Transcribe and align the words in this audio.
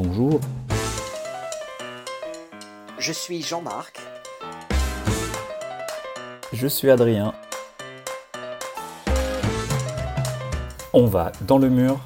Bonjour. 0.00 0.38
Je 3.00 3.12
suis 3.12 3.42
Jean-Marc. 3.42 3.98
Je 6.52 6.68
suis 6.68 6.88
Adrien. 6.88 7.34
On 10.92 11.06
va 11.06 11.32
dans 11.40 11.58
le 11.58 11.68
mur, 11.68 11.98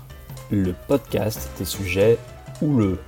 le 0.51 0.73
podcast 0.89 1.51
des 1.59 1.67
sujets 1.67 2.17
houleux. 2.63 2.99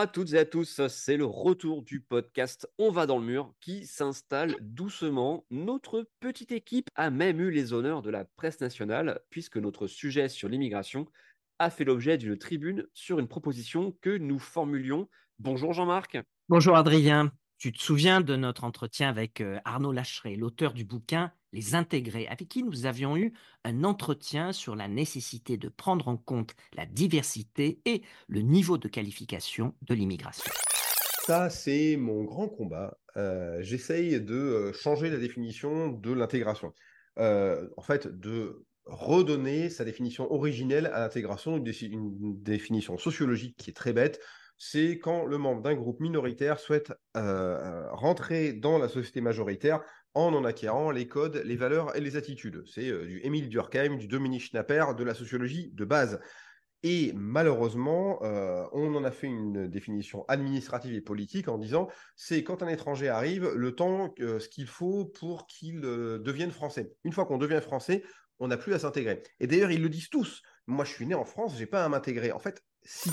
À 0.00 0.06
toutes 0.06 0.32
et 0.32 0.38
à 0.38 0.46
tous, 0.46 0.80
c'est 0.88 1.18
le 1.18 1.26
retour 1.26 1.82
du 1.82 2.00
podcast 2.00 2.66
On 2.78 2.90
va 2.90 3.04
dans 3.04 3.18
le 3.18 3.26
mur 3.26 3.52
qui 3.60 3.86
s'installe 3.86 4.56
doucement. 4.62 5.44
Notre 5.50 6.08
petite 6.20 6.52
équipe 6.52 6.88
a 6.94 7.10
même 7.10 7.38
eu 7.38 7.50
les 7.50 7.74
honneurs 7.74 8.00
de 8.00 8.08
la 8.08 8.24
presse 8.24 8.62
nationale 8.62 9.20
puisque 9.28 9.58
notre 9.58 9.86
sujet 9.86 10.30
sur 10.30 10.48
l'immigration 10.48 11.06
a 11.58 11.68
fait 11.68 11.84
l'objet 11.84 12.16
d'une 12.16 12.38
tribune 12.38 12.86
sur 12.94 13.18
une 13.18 13.28
proposition 13.28 13.94
que 14.00 14.16
nous 14.16 14.38
formulions. 14.38 15.06
Bonjour 15.38 15.74
Jean-Marc. 15.74 16.16
Bonjour 16.48 16.76
Adrien. 16.76 17.30
Tu 17.58 17.70
te 17.70 17.82
souviens 17.82 18.22
de 18.22 18.36
notre 18.36 18.64
entretien 18.64 19.10
avec 19.10 19.42
euh, 19.42 19.60
Arnaud 19.66 19.92
Lacheret, 19.92 20.34
l'auteur 20.34 20.72
du 20.72 20.86
bouquin 20.86 21.30
Les 21.52 21.74
Intégrés, 21.74 22.28
avec 22.28 22.48
qui 22.48 22.62
nous 22.62 22.86
avions 22.86 23.16
eu 23.16 23.32
un 23.64 23.84
entretien 23.84 24.52
sur 24.52 24.76
la 24.76 24.88
nécessité 24.88 25.56
de 25.56 25.68
prendre 25.68 26.08
en 26.08 26.16
compte 26.16 26.54
la 26.76 26.86
diversité 26.86 27.80
et 27.84 28.02
le 28.28 28.40
niveau 28.40 28.78
de 28.78 28.88
qualification 28.88 29.74
de 29.82 29.94
l'immigration. 29.94 30.52
Ça, 31.26 31.50
c'est 31.50 31.96
mon 31.96 32.24
grand 32.24 32.48
combat. 32.48 32.98
Euh, 33.16 33.58
J'essaye 33.62 34.20
de 34.20 34.34
euh, 34.34 34.72
changer 34.72 35.10
la 35.10 35.18
définition 35.18 35.88
de 35.88 36.12
l'intégration. 36.12 36.72
Euh, 37.18 37.68
en 37.76 37.82
fait, 37.82 38.06
de 38.06 38.64
redonner 38.86 39.70
sa 39.70 39.84
définition 39.84 40.32
originelle 40.32 40.86
à 40.86 41.00
l'intégration, 41.00 41.56
une, 41.56 41.64
dé- 41.64 41.86
une 41.86 42.40
définition 42.42 42.96
sociologique 42.98 43.56
qui 43.56 43.70
est 43.70 43.74
très 43.74 43.92
bête. 43.92 44.20
C'est 44.56 44.98
quand 44.98 45.24
le 45.24 45.38
membre 45.38 45.62
d'un 45.62 45.74
groupe 45.74 46.00
minoritaire 46.00 46.58
souhaite 46.58 46.92
rentrer 47.14 48.52
dans 48.52 48.76
la 48.78 48.88
société 48.88 49.20
majoritaire 49.22 49.80
en 50.14 50.34
en 50.34 50.44
acquérant 50.44 50.90
les 50.90 51.06
codes, 51.06 51.42
les 51.44 51.56
valeurs 51.56 51.96
et 51.96 52.00
les 52.00 52.16
attitudes. 52.16 52.62
C'est 52.66 52.88
euh, 52.88 53.06
du 53.06 53.20
Émile 53.22 53.48
Durkheim, 53.48 53.96
du 53.96 54.08
Dominique 54.08 54.42
Schnapper, 54.42 54.86
de 54.96 55.04
la 55.04 55.14
sociologie 55.14 55.70
de 55.72 55.84
base. 55.84 56.20
Et 56.82 57.12
malheureusement, 57.14 58.18
euh, 58.22 58.64
on 58.72 58.94
en 58.94 59.04
a 59.04 59.10
fait 59.10 59.26
une 59.26 59.68
définition 59.68 60.24
administrative 60.28 60.94
et 60.94 61.02
politique 61.02 61.48
en 61.48 61.58
disant 61.58 61.88
c'est 62.16 62.42
quand 62.42 62.62
un 62.62 62.68
étranger 62.68 63.08
arrive, 63.08 63.48
le 63.54 63.74
temps, 63.74 64.14
euh, 64.20 64.38
ce 64.38 64.48
qu'il 64.48 64.66
faut 64.66 65.04
pour 65.04 65.46
qu'il 65.46 65.80
devienne 65.80 66.50
français. 66.50 66.92
Une 67.04 67.12
fois 67.12 67.26
qu'on 67.26 67.38
devient 67.38 67.60
français, 67.60 68.02
on 68.38 68.48
n'a 68.48 68.56
plus 68.56 68.72
à 68.72 68.78
s'intégrer. 68.78 69.22
Et 69.40 69.46
d'ailleurs, 69.46 69.70
ils 69.70 69.82
le 69.82 69.90
disent 69.90 70.08
tous. 70.08 70.42
Moi, 70.66 70.86
je 70.86 70.92
suis 70.92 71.06
né 71.06 71.14
en 71.14 71.26
France, 71.26 71.56
j'ai 71.58 71.66
pas 71.66 71.84
à 71.84 71.88
m'intégrer. 71.88 72.32
En 72.32 72.38
fait, 72.38 72.62
si. 72.82 73.10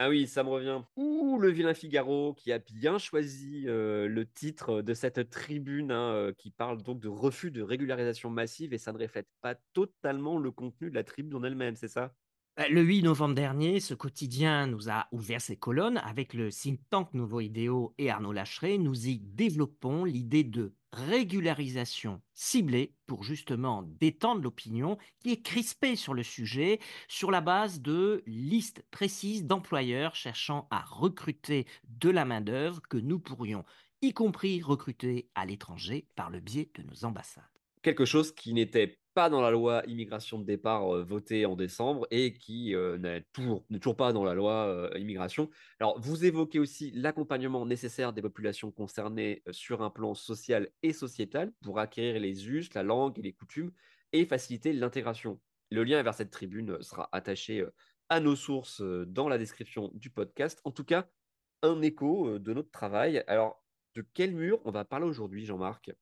Ah 0.00 0.08
oui, 0.08 0.26
ça 0.26 0.42
me 0.42 0.48
revient. 0.48 0.82
Ouh, 0.96 1.38
le 1.38 1.50
vilain 1.50 1.72
Figaro 1.72 2.34
qui 2.34 2.50
a 2.52 2.58
bien 2.58 2.98
choisi 2.98 3.62
le 3.62 4.24
titre 4.24 4.82
de 4.82 4.92
cette 4.92 5.30
tribune 5.30 5.92
hein, 5.92 6.32
qui 6.36 6.50
parle 6.50 6.82
donc 6.82 7.00
de 7.00 7.08
refus 7.08 7.52
de 7.52 7.62
régularisation 7.62 8.28
massive 8.28 8.72
et 8.72 8.78
ça 8.78 8.92
ne 8.92 8.98
reflète 8.98 9.28
pas 9.40 9.54
totalement 9.72 10.36
le 10.38 10.50
contenu 10.50 10.90
de 10.90 10.94
la 10.96 11.04
tribune 11.04 11.36
en 11.36 11.44
elle-même, 11.44 11.76
c'est 11.76 11.88
ça? 11.88 12.14
Le 12.56 12.82
8 12.82 13.02
novembre 13.02 13.34
dernier, 13.34 13.80
ce 13.80 13.94
quotidien 13.94 14.68
nous 14.68 14.88
a 14.88 15.08
ouvert 15.10 15.40
ses 15.40 15.56
colonnes 15.56 15.98
avec 15.98 16.34
le 16.34 16.50
think 16.50 16.78
tank 16.88 17.12
Nouveau 17.12 17.40
Idéo 17.40 17.94
et 17.98 18.10
Arnaud 18.10 18.30
Lacheret. 18.30 18.78
Nous 18.78 19.08
y 19.08 19.18
développons 19.18 20.04
l'idée 20.04 20.44
de 20.44 20.72
régularisation 20.92 22.22
ciblée 22.32 22.94
pour 23.06 23.24
justement 23.24 23.82
détendre 23.82 24.40
l'opinion 24.40 24.98
qui 25.18 25.32
est 25.32 25.42
crispée 25.42 25.96
sur 25.96 26.14
le 26.14 26.22
sujet 26.22 26.78
sur 27.08 27.32
la 27.32 27.40
base 27.40 27.80
de 27.80 28.22
listes 28.24 28.84
précises 28.92 29.44
d'employeurs 29.44 30.14
cherchant 30.14 30.68
à 30.70 30.82
recruter 30.82 31.66
de 31.88 32.08
la 32.08 32.24
main-d'œuvre 32.24 32.80
que 32.88 32.98
nous 32.98 33.18
pourrions, 33.18 33.64
y 34.00 34.12
compris 34.12 34.62
recruter 34.62 35.28
à 35.34 35.44
l'étranger 35.44 36.06
par 36.14 36.30
le 36.30 36.38
biais 36.38 36.70
de 36.76 36.84
nos 36.84 37.04
ambassades. 37.04 37.42
quelque 37.82 38.04
chose 38.04 38.32
qui 38.32 38.54
n'était 38.54 39.00
pas 39.14 39.30
dans 39.30 39.40
la 39.40 39.50
loi 39.50 39.82
immigration 39.86 40.38
de 40.38 40.44
départ 40.44 41.04
votée 41.04 41.46
en 41.46 41.56
décembre 41.56 42.06
et 42.10 42.34
qui 42.34 42.74
euh, 42.74 42.98
n'est 42.98 43.24
toujours, 43.32 43.96
pas 43.96 44.12
dans 44.12 44.24
la 44.24 44.34
loi 44.34 44.90
immigration. 44.96 45.48
Alors, 45.80 45.98
vous 46.00 46.24
évoquez 46.24 46.58
aussi 46.58 46.90
l'accompagnement 46.92 47.64
nécessaire 47.64 48.12
des 48.12 48.22
populations 48.22 48.70
concernées 48.70 49.42
sur 49.50 49.82
un 49.82 49.90
plan 49.90 50.14
social 50.14 50.68
et 50.82 50.92
sociétal 50.92 51.52
pour 51.62 51.78
acquérir 51.78 52.20
les 52.20 52.48
us, 52.48 52.72
la 52.74 52.82
langue 52.82 53.18
et 53.18 53.22
les 53.22 53.32
coutumes 53.32 53.72
et 54.12 54.26
faciliter 54.26 54.72
l'intégration. 54.72 55.40
Le 55.70 55.84
lien 55.84 56.02
vers 56.02 56.14
cette 56.14 56.30
tribune 56.30 56.82
sera 56.82 57.08
attaché 57.12 57.64
à 58.08 58.20
nos 58.20 58.36
sources 58.36 58.82
dans 58.82 59.28
la 59.28 59.38
description 59.38 59.90
du 59.94 60.10
podcast. 60.10 60.60
En 60.64 60.70
tout 60.70 60.84
cas, 60.84 61.08
un 61.62 61.80
écho 61.82 62.38
de 62.38 62.52
notre 62.52 62.70
travail. 62.70 63.24
Alors, 63.26 63.64
de 63.94 64.04
quel 64.12 64.34
mur 64.34 64.60
on 64.64 64.70
va 64.70 64.84
parler 64.84 65.06
aujourd'hui, 65.06 65.46
Jean-Marc? 65.46 65.92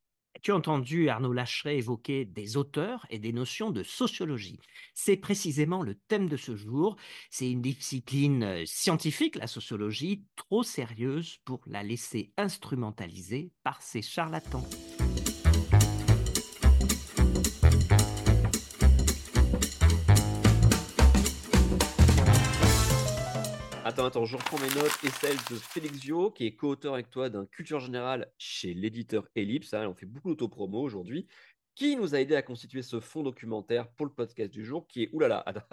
Tu 0.42 0.50
as 0.50 0.56
entendu 0.56 1.08
Arnaud 1.08 1.32
Lacheret 1.32 1.76
évoquer 1.76 2.24
des 2.24 2.56
auteurs 2.56 3.06
et 3.10 3.20
des 3.20 3.32
notions 3.32 3.70
de 3.70 3.84
sociologie? 3.84 4.58
C'est 4.92 5.16
précisément 5.16 5.82
le 5.82 5.94
thème 5.94 6.28
de 6.28 6.36
ce 6.36 6.56
jour. 6.56 6.96
C'est 7.30 7.48
une 7.48 7.62
discipline 7.62 8.42
euh, 8.42 8.64
scientifique, 8.66 9.36
la 9.36 9.46
sociologie, 9.46 10.24
trop 10.34 10.64
sérieuse 10.64 11.38
pour 11.44 11.60
la 11.66 11.84
laisser 11.84 12.32
instrumentaliser 12.36 13.52
par 13.62 13.82
ces 13.82 14.02
charlatans. 14.02 14.66
Attends, 23.92 24.06
attends, 24.06 24.24
je 24.24 24.38
reprends 24.38 24.58
mes 24.58 24.74
notes 24.74 25.04
et 25.04 25.10
celles 25.10 25.36
de 25.50 25.54
Félix 25.54 26.00
Gio, 26.00 26.30
qui 26.30 26.46
est 26.46 26.56
co-auteur 26.56 26.94
avec 26.94 27.10
toi 27.10 27.28
d'un 27.28 27.44
Culture 27.44 27.78
Générale 27.78 28.32
chez 28.38 28.72
l'éditeur 28.72 29.28
Ellipse. 29.34 29.74
hein, 29.74 29.86
on 29.86 29.92
fait 29.92 30.06
beaucoup 30.06 30.30
d'autopromo 30.30 30.80
aujourd'hui. 30.80 31.28
Qui 31.74 31.96
nous 31.96 32.14
a 32.14 32.20
aidé 32.20 32.34
à 32.34 32.40
constituer 32.40 32.80
ce 32.80 33.00
fond 33.00 33.22
documentaire 33.22 33.92
pour 33.92 34.06
le 34.06 34.12
podcast 34.14 34.50
du 34.50 34.64
jour, 34.64 34.86
qui 34.88 35.02
est, 35.02 35.10
oulala, 35.12 35.40
attends, 35.46 35.66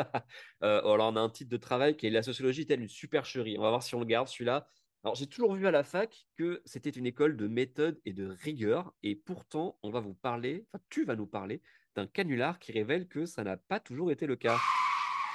euh, 0.64 0.82
alors 0.82 1.14
on 1.14 1.16
a 1.16 1.22
un 1.22 1.30
titre 1.30 1.50
de 1.50 1.56
travail 1.56 1.96
qui 1.96 2.08
est 2.08 2.10
La 2.10 2.22
sociologie 2.22 2.66
telle 2.66 2.82
une 2.82 2.90
supercherie? 2.90 3.58
On 3.58 3.62
va 3.62 3.70
voir 3.70 3.84
si 3.84 3.96
on 3.96 4.02
le 4.02 4.06
garde 4.06 4.28
celui-là. 4.28 4.68
Alors 5.06 5.16
j'ai 5.16 5.28
toujours 5.28 5.56
vu 5.56 5.66
à 5.66 5.72
la 5.72 5.86
fac 5.86 6.28
que 6.36 6.62
c'était 6.66 6.90
une 6.90 7.06
école 7.06 7.38
de 7.38 7.48
méthode 7.48 8.02
et 8.04 8.12
de 8.12 8.28
rigueur, 8.28 8.94
et 9.02 9.16
pourtant 9.16 9.80
on 9.82 9.92
va 9.92 10.02
vous 10.02 10.14
parler, 10.14 10.68
enfin 10.74 10.84
tu 10.90 11.06
vas 11.06 11.16
nous 11.16 11.28
parler 11.28 11.62
d'un 11.96 12.06
canular 12.06 12.60
qui 12.60 12.74
révèle 12.74 13.08
que 13.08 13.26
ça 13.26 13.46
n'a 13.46 13.56
pas 13.56 13.80
toujours 13.80 14.12
été 14.12 14.28
le 14.28 14.36
cas. 14.36 14.58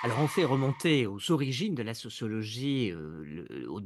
Alors 0.05 0.19
on 0.21 0.29
fait 0.29 0.45
remonter 0.45 1.07
aux 1.07 1.31
origines 1.33 1.75
de 1.75 1.83
la 1.83 1.95
sociologie 1.95 2.91
euh, 2.91 3.23
le- 3.25 3.71
au 3.71 3.81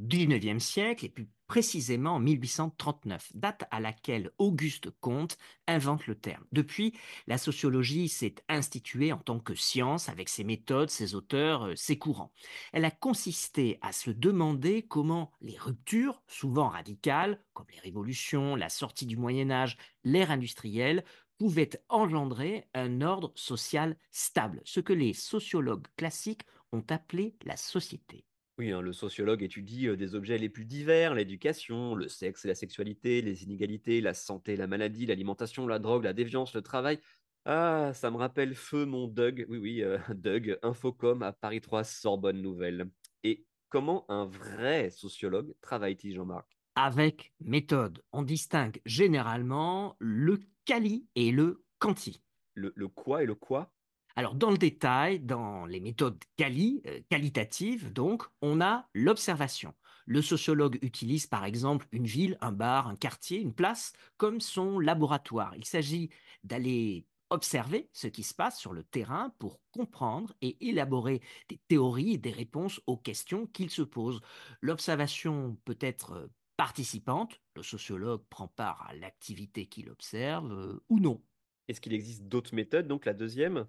siècle 0.58 1.04
et 1.04 1.08
plus 1.08 1.28
précisément 1.46 2.16
en 2.16 2.18
1839, 2.18 3.30
date 3.34 3.68
à 3.70 3.78
laquelle 3.78 4.32
Auguste 4.36 4.90
Comte 5.00 5.38
invente 5.68 6.08
le 6.08 6.16
terme. 6.16 6.44
Depuis, 6.50 6.92
la 7.28 7.38
sociologie 7.38 8.08
s'est 8.08 8.34
instituée 8.48 9.12
en 9.12 9.18
tant 9.18 9.38
que 9.38 9.54
science 9.54 10.08
avec 10.08 10.28
ses 10.28 10.42
méthodes, 10.42 10.90
ses 10.90 11.14
auteurs, 11.14 11.66
euh, 11.68 11.76
ses 11.76 11.98
courants. 11.98 12.32
Elle 12.72 12.84
a 12.84 12.90
consisté 12.90 13.78
à 13.80 13.92
se 13.92 14.10
demander 14.10 14.82
comment 14.82 15.30
les 15.40 15.56
ruptures, 15.56 16.20
souvent 16.26 16.68
radicales, 16.68 17.40
comme 17.52 17.66
les 17.72 17.78
révolutions, 17.78 18.56
la 18.56 18.70
sortie 18.70 19.06
du 19.06 19.16
Moyen 19.16 19.52
Âge, 19.52 19.76
l'ère 20.02 20.32
industrielle, 20.32 21.04
pouvait 21.38 21.70
engendrer 21.88 22.68
un 22.74 23.00
ordre 23.00 23.32
social 23.34 23.96
stable, 24.10 24.60
ce 24.64 24.80
que 24.80 24.92
les 24.92 25.12
sociologues 25.12 25.86
classiques 25.96 26.42
ont 26.72 26.84
appelé 26.90 27.36
la 27.44 27.56
société. 27.56 28.24
Oui, 28.58 28.72
hein, 28.72 28.80
le 28.80 28.92
sociologue 28.92 29.44
étudie 29.44 29.86
euh, 29.86 29.96
des 29.96 30.16
objets 30.16 30.36
les 30.36 30.48
plus 30.48 30.64
divers, 30.64 31.14
l'éducation, 31.14 31.94
le 31.94 32.08
sexe 32.08 32.44
et 32.44 32.48
la 32.48 32.56
sexualité, 32.56 33.22
les 33.22 33.44
inégalités, 33.44 34.00
la 34.00 34.14
santé, 34.14 34.56
la 34.56 34.66
maladie, 34.66 35.06
l'alimentation, 35.06 35.68
la 35.68 35.78
drogue, 35.78 36.02
la 36.02 36.12
déviance, 36.12 36.54
le 36.54 36.62
travail. 36.62 36.98
Ah, 37.44 37.92
ça 37.94 38.10
me 38.10 38.16
rappelle 38.16 38.56
feu 38.56 38.84
mon 38.84 39.06
Doug, 39.06 39.46
oui, 39.48 39.58
oui, 39.58 39.82
euh, 39.82 39.98
Doug, 40.14 40.58
Infocom 40.62 41.22
à 41.22 41.32
Paris 41.32 41.60
3, 41.60 41.84
Sorbonne 41.84 42.42
Nouvelle. 42.42 42.90
Et 43.22 43.46
comment 43.68 44.04
un 44.10 44.26
vrai 44.26 44.90
sociologue 44.90 45.54
travaille-t-il, 45.60 46.16
Jean-Marc? 46.16 46.58
Avec 46.74 47.32
méthode, 47.40 48.02
on 48.12 48.22
distingue 48.22 48.80
généralement 48.84 49.96
le 50.00 50.40
quali 50.68 51.08
et 51.14 51.32
le 51.32 51.64
quanti. 51.78 52.22
le, 52.52 52.72
le 52.76 52.88
quoi 52.88 53.22
et 53.22 53.26
le 53.26 53.34
quoi? 53.34 53.72
Alors, 54.16 54.34
dans 54.34 54.50
le 54.50 54.58
détail, 54.58 55.20
dans 55.20 55.64
les 55.64 55.80
méthodes 55.80 56.22
quali, 56.36 56.82
euh, 56.86 57.00
qualitatives, 57.08 57.92
donc, 57.92 58.24
on 58.42 58.60
a 58.60 58.88
l'observation. 58.92 59.74
Le 60.06 60.20
sociologue 60.20 60.78
utilise 60.82 61.26
par 61.26 61.44
exemple 61.46 61.86
une 61.90 62.06
ville, 62.06 62.36
un 62.42 62.52
bar, 62.52 62.88
un 62.88 62.96
quartier, 62.96 63.40
une 63.40 63.54
place 63.54 63.92
comme 64.18 64.40
son 64.40 64.78
laboratoire. 64.78 65.54
Il 65.56 65.64
s'agit 65.64 66.10
d'aller 66.44 67.06
observer 67.30 67.88
ce 67.92 68.08
qui 68.08 68.22
se 68.22 68.34
passe 68.34 68.58
sur 68.58 68.72
le 68.74 68.82
terrain 68.84 69.34
pour 69.38 69.60
comprendre 69.70 70.34
et 70.42 70.68
élaborer 70.68 71.22
des 71.48 71.60
théories 71.68 72.14
et 72.14 72.18
des 72.18 72.30
réponses 72.32 72.80
aux 72.86 72.96
questions 72.96 73.46
qu'il 73.46 73.70
se 73.70 73.82
pose. 73.82 74.20
L'observation 74.60 75.58
peut 75.64 75.78
être 75.80 76.30
participante. 76.58 77.40
Le 77.54 77.62
sociologue 77.62 78.24
prend 78.28 78.48
part 78.48 78.84
à 78.90 78.94
l'activité 78.94 79.66
qu'il 79.66 79.88
observe 79.88 80.52
euh, 80.52 80.84
ou 80.88 80.98
non. 80.98 81.22
Est-ce 81.68 81.80
qu'il 81.80 81.94
existe 81.94 82.24
d'autres 82.24 82.54
méthodes, 82.54 82.88
donc 82.88 83.06
la 83.06 83.14
deuxième? 83.14 83.66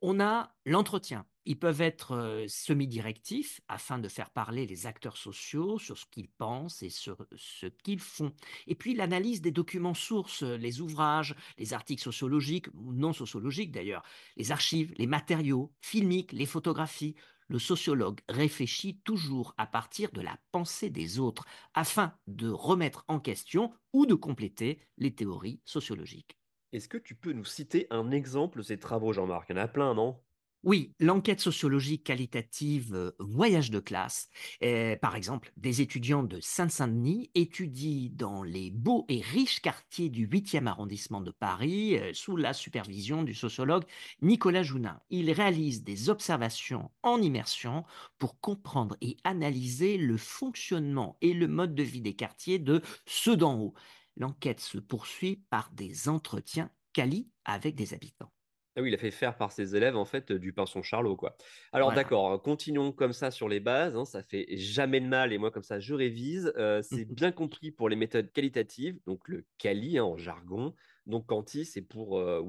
On 0.00 0.20
a 0.20 0.56
l'entretien. 0.64 1.26
Ils 1.44 1.58
peuvent 1.58 1.82
être 1.82 2.12
euh, 2.12 2.46
semi-directifs 2.48 3.60
afin 3.68 3.98
de 3.98 4.08
faire 4.08 4.30
parler 4.30 4.66
les 4.66 4.86
acteurs 4.86 5.18
sociaux 5.18 5.78
sur 5.78 5.98
ce 5.98 6.06
qu'ils 6.06 6.30
pensent 6.30 6.82
et 6.82 6.88
sur 6.88 7.26
ce 7.36 7.66
qu'ils 7.66 8.00
font. 8.00 8.32
Et 8.66 8.74
puis 8.74 8.94
l'analyse 8.94 9.42
des 9.42 9.50
documents 9.50 9.94
sources, 9.94 10.42
les 10.42 10.80
ouvrages, 10.80 11.34
les 11.58 11.74
articles 11.74 12.02
sociologiques 12.02 12.68
ou 12.72 12.94
non 12.94 13.12
sociologiques 13.12 13.72
d'ailleurs, 13.72 14.02
les 14.38 14.50
archives, 14.50 14.94
les 14.96 15.06
matériaux 15.06 15.74
filmiques, 15.82 16.32
les 16.32 16.46
photographies. 16.46 17.16
Le 17.50 17.58
sociologue 17.58 18.20
réfléchit 18.28 19.00
toujours 19.00 19.54
à 19.58 19.66
partir 19.66 20.12
de 20.12 20.20
la 20.20 20.38
pensée 20.52 20.88
des 20.88 21.18
autres 21.18 21.44
afin 21.74 22.14
de 22.28 22.48
remettre 22.48 23.04
en 23.08 23.18
question 23.18 23.72
ou 23.92 24.06
de 24.06 24.14
compléter 24.14 24.78
les 24.98 25.12
théories 25.12 25.60
sociologiques. 25.64 26.38
Est-ce 26.72 26.88
que 26.88 26.96
tu 26.96 27.16
peux 27.16 27.32
nous 27.32 27.44
citer 27.44 27.88
un 27.90 28.12
exemple 28.12 28.58
de 28.58 28.62
ces 28.62 28.78
travaux, 28.78 29.12
Jean-Marc? 29.12 29.48
Il 29.48 29.56
y 29.56 29.58
en 29.58 29.62
a 29.62 29.66
plein, 29.66 29.94
non? 29.94 30.20
Oui, 30.62 30.92
l'enquête 31.00 31.40
sociologique 31.40 32.04
qualitative 32.04 32.94
euh, 32.94 33.12
Voyage 33.18 33.70
de 33.70 33.80
classe. 33.80 34.28
Euh, 34.62 34.94
par 34.94 35.16
exemple, 35.16 35.52
des 35.56 35.80
étudiants 35.80 36.22
de 36.22 36.38
Saint-Saint-Denis 36.40 37.30
étudient 37.34 38.10
dans 38.12 38.42
les 38.42 38.70
beaux 38.70 39.06
et 39.08 39.22
riches 39.22 39.60
quartiers 39.62 40.10
du 40.10 40.28
8e 40.28 40.66
arrondissement 40.66 41.22
de 41.22 41.30
Paris 41.30 41.96
euh, 41.96 42.12
sous 42.12 42.36
la 42.36 42.52
supervision 42.52 43.22
du 43.22 43.32
sociologue 43.32 43.84
Nicolas 44.20 44.62
Jounin. 44.62 45.00
Ils 45.08 45.32
réalisent 45.32 45.82
des 45.82 46.10
observations 46.10 46.90
en 47.02 47.22
immersion 47.22 47.84
pour 48.18 48.38
comprendre 48.38 48.98
et 49.00 49.16
analyser 49.24 49.96
le 49.96 50.18
fonctionnement 50.18 51.16
et 51.22 51.32
le 51.32 51.48
mode 51.48 51.74
de 51.74 51.82
vie 51.82 52.02
des 52.02 52.14
quartiers 52.14 52.58
de 52.58 52.82
ceux 53.06 53.36
d'en 53.36 53.58
haut. 53.58 53.74
L'enquête 54.18 54.60
se 54.60 54.76
poursuit 54.76 55.36
par 55.48 55.70
des 55.70 56.10
entretiens 56.10 56.70
quali 56.92 57.30
avec 57.46 57.76
des 57.76 57.94
habitants. 57.94 58.30
Ah 58.76 58.82
oui, 58.82 58.90
il 58.90 58.94
a 58.94 58.98
fait 58.98 59.10
faire 59.10 59.36
par 59.36 59.50
ses 59.50 59.74
élèves 59.74 59.96
en 59.96 60.04
fait 60.04 60.30
du 60.30 60.52
pinson 60.52 60.80
Charlot 60.80 61.16
quoi. 61.16 61.36
Alors 61.72 61.92
d'accord, 61.92 62.40
continuons 62.40 62.92
comme 62.92 63.12
ça 63.12 63.32
sur 63.32 63.48
les 63.48 63.58
bases. 63.58 63.96
Hein, 63.96 64.04
ça 64.04 64.22
fait 64.22 64.46
jamais 64.56 65.00
de 65.00 65.06
mal 65.06 65.32
et 65.32 65.38
moi 65.38 65.50
comme 65.50 65.64
ça 65.64 65.80
je 65.80 65.92
révise. 65.92 66.52
Euh, 66.56 66.80
c'est 66.82 67.04
bien 67.12 67.32
compris 67.32 67.72
pour 67.72 67.88
les 67.88 67.96
méthodes 67.96 68.30
qualitatives, 68.32 68.98
donc 69.06 69.26
le 69.26 69.44
quali 69.58 69.98
hein, 69.98 70.04
en 70.04 70.16
jargon. 70.16 70.74
Donc 71.06 71.26
quanti, 71.26 71.64
c'est 71.64 71.82
pour 71.82 72.18
euh, 72.18 72.42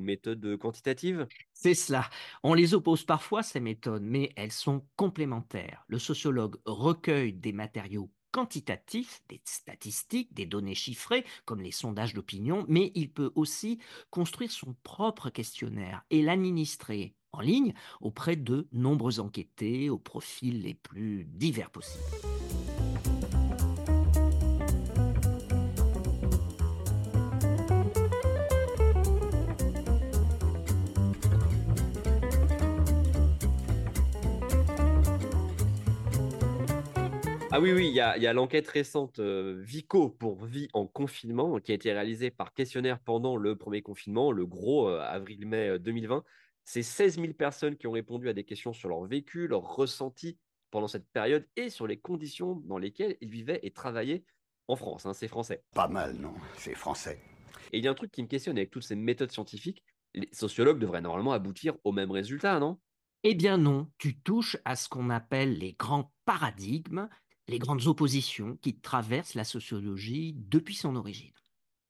méthode 0.00 0.56
quantitative? 0.56 1.28
C'est 1.52 1.74
cela. 1.74 2.10
On 2.42 2.54
les 2.54 2.74
oppose 2.74 3.04
parfois 3.04 3.42
ces 3.44 3.60
méthodes, 3.60 4.02
mais 4.02 4.30
elles 4.36 4.52
sont 4.52 4.84
complémentaires. 4.96 5.84
Le 5.86 6.00
sociologue 6.00 6.56
recueille 6.64 7.32
des 7.32 7.52
matériaux 7.52 8.10
quantitatif, 8.32 9.22
des 9.28 9.40
statistiques, 9.44 10.32
des 10.34 10.46
données 10.46 10.74
chiffrées, 10.74 11.24
comme 11.44 11.60
les 11.60 11.72
sondages 11.72 12.14
d'opinion, 12.14 12.64
mais 12.68 12.92
il 12.94 13.10
peut 13.10 13.32
aussi 13.34 13.78
construire 14.10 14.50
son 14.50 14.74
propre 14.82 15.30
questionnaire 15.30 16.02
et 16.10 16.22
l'administrer 16.22 17.14
en 17.32 17.40
ligne 17.40 17.74
auprès 18.00 18.36
de 18.36 18.68
nombreux 18.72 19.20
enquêtés 19.20 19.90
aux 19.90 19.98
profils 19.98 20.62
les 20.62 20.74
plus 20.74 21.24
divers 21.24 21.70
possibles. 21.70 22.04
Ah 37.52 37.58
oui, 37.58 37.72
oui, 37.72 37.88
il 37.88 37.94
y 37.94 38.00
a, 38.00 38.32
l'enquête 38.32 38.68
récente 38.68 39.18
euh, 39.18 39.60
Vico 39.60 40.08
pour 40.08 40.44
vie 40.44 40.68
en 40.72 40.86
confinement 40.86 41.58
qui 41.58 41.72
a 41.72 41.74
été 41.74 41.92
réalisée 41.92 42.30
par 42.30 42.54
questionnaire 42.54 43.00
pendant 43.00 43.36
le 43.36 43.56
premier 43.56 43.82
confinement, 43.82 44.30
le 44.30 44.46
gros 44.46 44.88
euh, 44.88 45.00
avril-mai 45.00 45.80
2020. 45.80 46.18
Euh, 46.18 46.20
C'est 46.64 46.84
16 46.84 47.16
000 47.16 47.32
personnes 47.32 47.76
qui 47.76 47.88
ont 47.88 47.92
répondu 47.92 48.28
à 48.28 48.34
des 48.34 48.44
questions 48.44 48.72
sur 48.72 48.88
leur 48.88 49.04
vécu, 49.04 49.48
leur 49.48 49.62
ressenti 49.62 50.38
pendant 50.70 50.86
cette 50.86 51.08
période 51.10 51.44
et 51.56 51.70
sur 51.70 51.88
les 51.88 51.98
conditions 51.98 52.54
dans 52.66 52.78
lesquelles 52.78 53.16
ils 53.20 53.30
vivaient 53.30 53.58
et 53.64 53.72
travaillaient 53.72 54.22
en 54.68 54.76
France. 54.76 55.04
Hein, 55.04 55.12
c'est 55.12 55.26
français. 55.26 55.64
Pas 55.74 55.88
mal, 55.88 56.14
non 56.14 56.34
C'est 56.56 56.76
français. 56.76 57.20
Et 57.72 57.78
il 57.78 57.84
y 57.84 57.88
a 57.88 57.90
un 57.90 57.94
truc 57.94 58.12
qui 58.12 58.22
me 58.22 58.28
questionne 58.28 58.58
avec 58.58 58.70
toutes 58.70 58.84
ces 58.84 58.94
méthodes 58.94 59.32
scientifiques. 59.32 59.82
Les 60.14 60.28
sociologues 60.30 60.78
devraient 60.78 61.00
normalement 61.00 61.32
aboutir 61.32 61.74
au 61.82 61.90
même 61.90 62.12
résultat, 62.12 62.60
non? 62.60 62.78
Eh 63.24 63.34
bien 63.34 63.58
non, 63.58 63.90
tu 63.98 64.20
touches 64.20 64.56
à 64.64 64.76
ce 64.76 64.88
qu'on 64.88 65.10
appelle 65.10 65.58
les 65.58 65.72
grands 65.72 66.12
paradigmes, 66.24 67.08
les 67.50 67.58
grandes 67.58 67.86
oppositions 67.88 68.56
qui 68.62 68.76
traversent 68.76 69.34
la 69.34 69.44
sociologie 69.44 70.34
depuis 70.36 70.76
son 70.76 70.94
origine. 70.94 71.32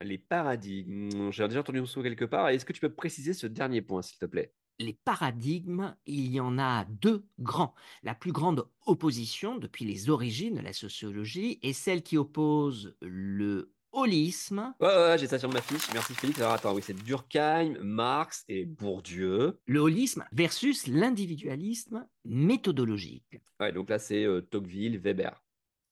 Les 0.03 0.17
paradigmes, 0.17 1.31
j'ai 1.31 1.47
déjà 1.47 1.61
entendu 1.61 1.87
ce 1.87 2.01
quelque 2.01 2.25
part. 2.25 2.49
Est-ce 2.49 2.65
que 2.65 2.73
tu 2.73 2.81
peux 2.81 2.93
préciser 2.93 3.35
ce 3.35 3.47
dernier 3.47 3.83
point, 3.83 4.01
s'il 4.01 4.19
te 4.19 4.25
plaît? 4.25 4.55
Les 4.79 4.95
paradigmes, 4.95 5.95
il 6.07 6.33
y 6.33 6.41
en 6.41 6.59
a 6.59 6.87
deux 6.87 7.27
grands. 7.39 7.75
La 8.03 8.15
plus 8.15 8.33
grande 8.33 8.67
opposition 8.87 9.59
depuis 9.59 9.85
les 9.85 10.09
origines 10.09 10.55
de 10.55 10.63
la 10.63 10.73
sociologie 10.73 11.59
est 11.63 11.75
celle 11.75 12.03
qui 12.03 12.17
oppose 12.17 12.97
le 13.03 13.75
holisme. 13.93 14.73
Ouais, 14.81 14.87
ouais, 14.87 15.17
j'ai 15.19 15.27
ça 15.27 15.39
sur 15.39 15.53
ma 15.53 15.61
fiche. 15.61 15.93
Merci 15.93 16.15
Félix. 16.15 16.39
Alors 16.41 16.53
attends, 16.53 16.75
oui, 16.75 16.81
c'est 16.83 16.95
Durkheim, 16.95 17.75
Marx 17.83 18.45
et 18.49 18.65
Bourdieu. 18.65 19.61
Le 19.67 19.81
holisme 19.81 20.25
versus 20.33 20.87
l'individualisme 20.87 22.07
méthodologique. 22.25 23.37
Ouais, 23.61 23.73
donc 23.73 23.91
là, 23.91 23.99
c'est 23.99 24.25
euh, 24.25 24.41
Tocqueville, 24.41 24.99
Weber. 24.99 25.43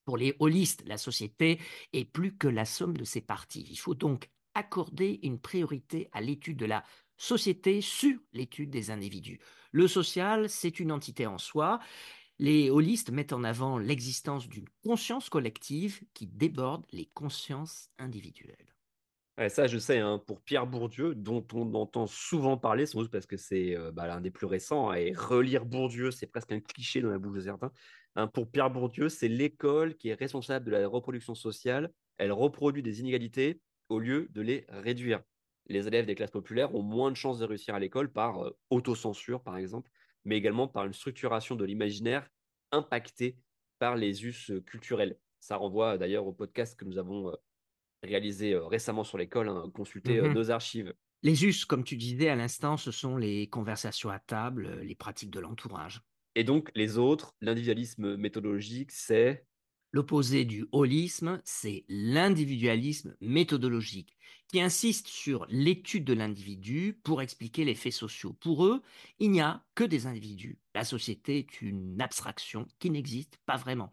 Pour 0.08 0.16
les 0.16 0.34
holistes, 0.38 0.84
la 0.86 0.96
société 0.96 1.60
est 1.92 2.06
plus 2.06 2.34
que 2.34 2.48
la 2.48 2.64
somme 2.64 2.96
de 2.96 3.04
ses 3.04 3.20
parties. 3.20 3.66
Il 3.68 3.76
faut 3.76 3.94
donc 3.94 4.30
accorder 4.54 5.20
une 5.22 5.38
priorité 5.38 6.08
à 6.12 6.22
l'étude 6.22 6.56
de 6.56 6.64
la 6.64 6.82
société 7.18 7.82
sur 7.82 8.18
l'étude 8.32 8.70
des 8.70 8.90
individus. 8.90 9.38
Le 9.70 9.86
social, 9.86 10.48
c'est 10.48 10.80
une 10.80 10.92
entité 10.92 11.26
en 11.26 11.36
soi. 11.36 11.78
Les 12.38 12.70
holistes 12.70 13.10
mettent 13.10 13.34
en 13.34 13.44
avant 13.44 13.76
l'existence 13.76 14.48
d'une 14.48 14.70
conscience 14.82 15.28
collective 15.28 16.00
qui 16.14 16.26
déborde 16.26 16.86
les 16.90 17.10
consciences 17.12 17.90
individuelles. 17.98 18.74
ça, 19.50 19.66
je 19.66 19.76
sais, 19.76 19.98
hein, 19.98 20.22
pour 20.26 20.40
Pierre 20.40 20.66
Bourdieu, 20.66 21.14
dont 21.14 21.46
on 21.52 21.74
entend 21.74 22.06
souvent 22.06 22.56
parler, 22.56 22.86
sans 22.86 23.06
parce 23.08 23.26
que 23.26 23.36
c'est 23.36 23.76
euh, 23.76 23.92
bah, 23.92 24.06
l'un 24.06 24.22
des 24.22 24.30
plus 24.30 24.46
récents, 24.46 24.90
et 24.94 25.12
relire 25.12 25.66
Bourdieu, 25.66 26.10
c'est 26.10 26.26
presque 26.26 26.52
un 26.52 26.60
cliché 26.60 27.02
dans 27.02 27.10
la 27.10 27.18
bouche 27.18 27.36
de 27.36 27.42
certains. 27.42 27.72
Hein, 28.18 28.26
pour 28.26 28.50
Pierre 28.50 28.68
Bourdieu, 28.68 29.08
c'est 29.08 29.28
l'école 29.28 29.94
qui 29.94 30.08
est 30.08 30.14
responsable 30.14 30.66
de 30.66 30.70
la 30.72 30.88
reproduction 30.88 31.36
sociale. 31.36 31.92
Elle 32.16 32.32
reproduit 32.32 32.82
des 32.82 32.98
inégalités 32.98 33.60
au 33.88 34.00
lieu 34.00 34.26
de 34.32 34.40
les 34.40 34.66
réduire. 34.70 35.22
Les 35.68 35.86
élèves 35.86 36.04
des 36.04 36.16
classes 36.16 36.32
populaires 36.32 36.74
ont 36.74 36.82
moins 36.82 37.12
de 37.12 37.16
chances 37.16 37.38
de 37.38 37.44
réussir 37.44 37.76
à 37.76 37.78
l'école 37.78 38.10
par 38.12 38.44
euh, 38.44 38.50
autocensure, 38.70 39.40
par 39.40 39.56
exemple, 39.56 39.88
mais 40.24 40.36
également 40.36 40.66
par 40.66 40.84
une 40.84 40.94
structuration 40.94 41.54
de 41.54 41.64
l'imaginaire 41.64 42.28
impactée 42.72 43.36
par 43.78 43.94
les 43.94 44.26
us 44.26 44.50
culturels. 44.66 45.16
Ça 45.38 45.54
renvoie 45.54 45.96
d'ailleurs 45.96 46.26
au 46.26 46.32
podcast 46.32 46.76
que 46.76 46.84
nous 46.84 46.98
avons 46.98 47.28
euh, 47.28 47.36
réalisé 48.02 48.52
euh, 48.52 48.66
récemment 48.66 49.04
sur 49.04 49.16
l'école, 49.16 49.48
hein, 49.48 49.70
consulter 49.72 50.20
mhm. 50.20 50.32
nos 50.32 50.50
archives. 50.50 50.92
Les 51.22 51.44
us, 51.44 51.64
comme 51.64 51.84
tu 51.84 51.96
disais 51.96 52.30
à 52.30 52.34
l'instant, 52.34 52.76
ce 52.78 52.90
sont 52.90 53.16
les 53.16 53.46
conversations 53.48 54.10
à 54.10 54.18
table, 54.18 54.80
les 54.80 54.96
pratiques 54.96 55.30
de 55.30 55.38
l'entourage. 55.38 56.02
Et 56.38 56.44
donc, 56.44 56.70
les 56.76 56.98
autres, 56.98 57.34
l'individualisme 57.40 58.14
méthodologique, 58.14 58.92
c'est 58.92 59.44
L'opposé 59.90 60.44
du 60.44 60.66
holisme, 60.70 61.40
c'est 61.44 61.86
l'individualisme 61.88 63.16
méthodologique, 63.22 64.18
qui 64.46 64.60
insiste 64.60 65.08
sur 65.08 65.46
l'étude 65.48 66.04
de 66.04 66.12
l'individu 66.12 67.00
pour 67.02 67.22
expliquer 67.22 67.64
les 67.64 67.74
faits 67.74 67.94
sociaux. 67.94 68.34
Pour 68.34 68.66
eux, 68.66 68.82
il 69.18 69.30
n'y 69.30 69.40
a 69.40 69.64
que 69.74 69.84
des 69.84 70.06
individus. 70.06 70.58
La 70.74 70.84
société 70.84 71.38
est 71.38 71.62
une 71.62 71.98
abstraction 72.02 72.68
qui 72.78 72.90
n'existe 72.90 73.38
pas 73.46 73.56
vraiment. 73.56 73.90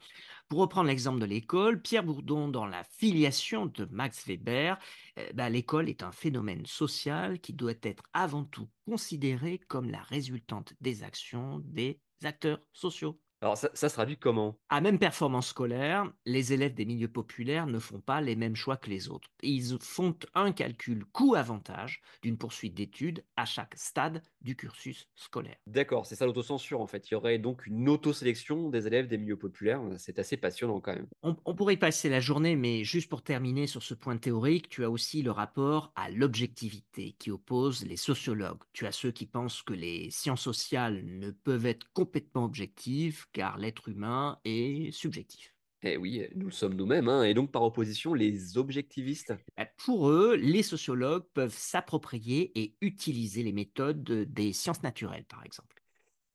Pour 0.49 0.59
reprendre 0.59 0.87
l'exemple 0.87 1.21
de 1.21 1.25
l'école, 1.25 1.81
Pierre 1.81 2.03
Bourdon, 2.03 2.49
dans 2.49 2.65
la 2.65 2.83
filiation 2.83 3.65
de 3.65 3.85
Max 3.85 4.27
Weber, 4.27 4.77
eh 5.15 5.31
ben, 5.33 5.47
l'école 5.47 5.87
est 5.87 6.03
un 6.03 6.11
phénomène 6.11 6.65
social 6.65 7.39
qui 7.39 7.53
doit 7.53 7.71
être 7.83 8.03
avant 8.11 8.43
tout 8.43 8.69
considéré 8.85 9.59
comme 9.69 9.89
la 9.89 10.01
résultante 10.01 10.73
des 10.81 11.03
actions 11.03 11.59
des 11.63 12.01
acteurs 12.23 12.61
sociaux. 12.73 13.19
Alors, 13.45 13.57
ça, 13.59 13.69
se 13.75 13.93
traduit 13.93 14.17
comment? 14.17 14.57
À 14.69 14.81
même 14.81 14.97
performance 14.97 15.49
scolaire, 15.49 16.11
les 16.25 16.51
élèves 16.51 16.73
des 16.73 16.83
milieux 16.83 17.11
populaires 17.11 17.67
ne 17.67 17.77
font 17.77 18.01
pas 18.01 18.19
les 18.19 18.35
mêmes 18.35 18.55
choix 18.55 18.75
que 18.75 18.89
les 18.89 19.07
autres. 19.07 19.29
Ils 19.43 19.77
font 19.79 20.17
un 20.33 20.51
calcul 20.51 21.05
coût-avantage 21.05 22.01
d'une 22.23 22.39
poursuite 22.39 22.73
d'études 22.73 23.23
à 23.35 23.45
chaque 23.45 23.75
stade 23.77 24.23
du 24.41 24.55
cursus 24.55 25.09
scolaire. 25.13 25.57
D'accord, 25.67 26.07
c'est 26.07 26.15
ça 26.15 26.25
l'autocensure 26.25 26.81
en 26.81 26.87
fait. 26.87 27.07
Il 27.11 27.13
y 27.13 27.17
aurait 27.17 27.37
donc 27.37 27.67
une 27.67 27.87
autosélection 27.87 28.71
des 28.71 28.87
élèves 28.87 29.07
des 29.07 29.19
milieux 29.19 29.37
populaires. 29.37 29.79
C'est 29.99 30.17
assez 30.17 30.37
passionnant 30.37 30.81
quand 30.81 30.95
même. 30.95 31.07
On, 31.21 31.35
on 31.45 31.53
pourrait 31.53 31.75
y 31.75 31.77
passer 31.77 32.09
la 32.09 32.21
journée, 32.21 32.55
mais 32.55 32.83
juste 32.83 33.09
pour 33.09 33.21
terminer 33.21 33.67
sur 33.67 33.83
ce 33.83 33.93
point 33.93 34.17
théorique, 34.17 34.69
tu 34.69 34.83
as 34.83 34.89
aussi 34.89 35.21
le 35.21 35.29
rapport 35.29 35.93
à 35.95 36.09
l'objectivité 36.09 37.15
qui 37.19 37.29
oppose 37.29 37.85
les 37.85 37.97
sociologues. 37.97 38.63
Tu 38.73 38.87
as 38.87 38.91
ceux 38.91 39.11
qui 39.11 39.27
pensent 39.27 39.61
que 39.61 39.73
les 39.73 40.09
sciences 40.09 40.41
sociales 40.41 41.03
ne 41.05 41.29
peuvent 41.29 41.67
être 41.67 41.91
complètement 41.93 42.45
objectives 42.45 43.25
car 43.35 43.57
l'être 43.57 43.89
humain 43.89 44.39
est 44.45 44.91
subjectif. 44.91 45.53
Eh 45.83 45.97
oui, 45.97 46.25
nous 46.35 46.45
le 46.45 46.51
sommes 46.53 46.73
nous-mêmes, 46.73 47.09
hein, 47.09 47.23
et 47.25 47.33
donc 47.33 47.51
par 47.51 47.63
opposition, 47.63 48.13
les 48.13 48.57
objectivistes? 48.57 49.33
Bah, 49.57 49.67
Pour 49.77 50.09
eux, 50.09 50.35
les 50.35 50.63
sociologues 50.63 51.25
peuvent 51.33 51.53
s'approprier 51.55 52.57
et 52.57 52.75
utiliser 52.79 53.43
les 53.43 53.51
méthodes 53.51 54.01
des 54.03 54.53
sciences 54.53 54.81
naturelles, 54.83 55.25
par 55.25 55.43
exemple. 55.43 55.81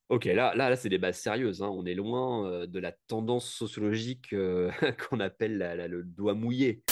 Ok, 0.09 0.25
là, 0.25 0.53
là, 0.55 0.69
là 0.69 0.75
c'est 0.75 0.89
des 0.89 0.99
bases 0.99 1.19
sérieuses. 1.19 1.63
hein. 1.63 1.69
On 1.69 1.85
est 1.85 1.95
loin 1.95 2.45
euh, 2.45 2.67
de 2.67 2.79
la 2.79 2.91
tendance 3.07 3.51
sociologique 3.51 4.31
euh, 4.33 4.69
qu'on 5.09 5.19
appelle 5.19 5.57
la- 5.57 5.75
la- 5.75 5.87
le 5.87 6.03
doigt 6.03 6.35
mouillé. 6.35 6.83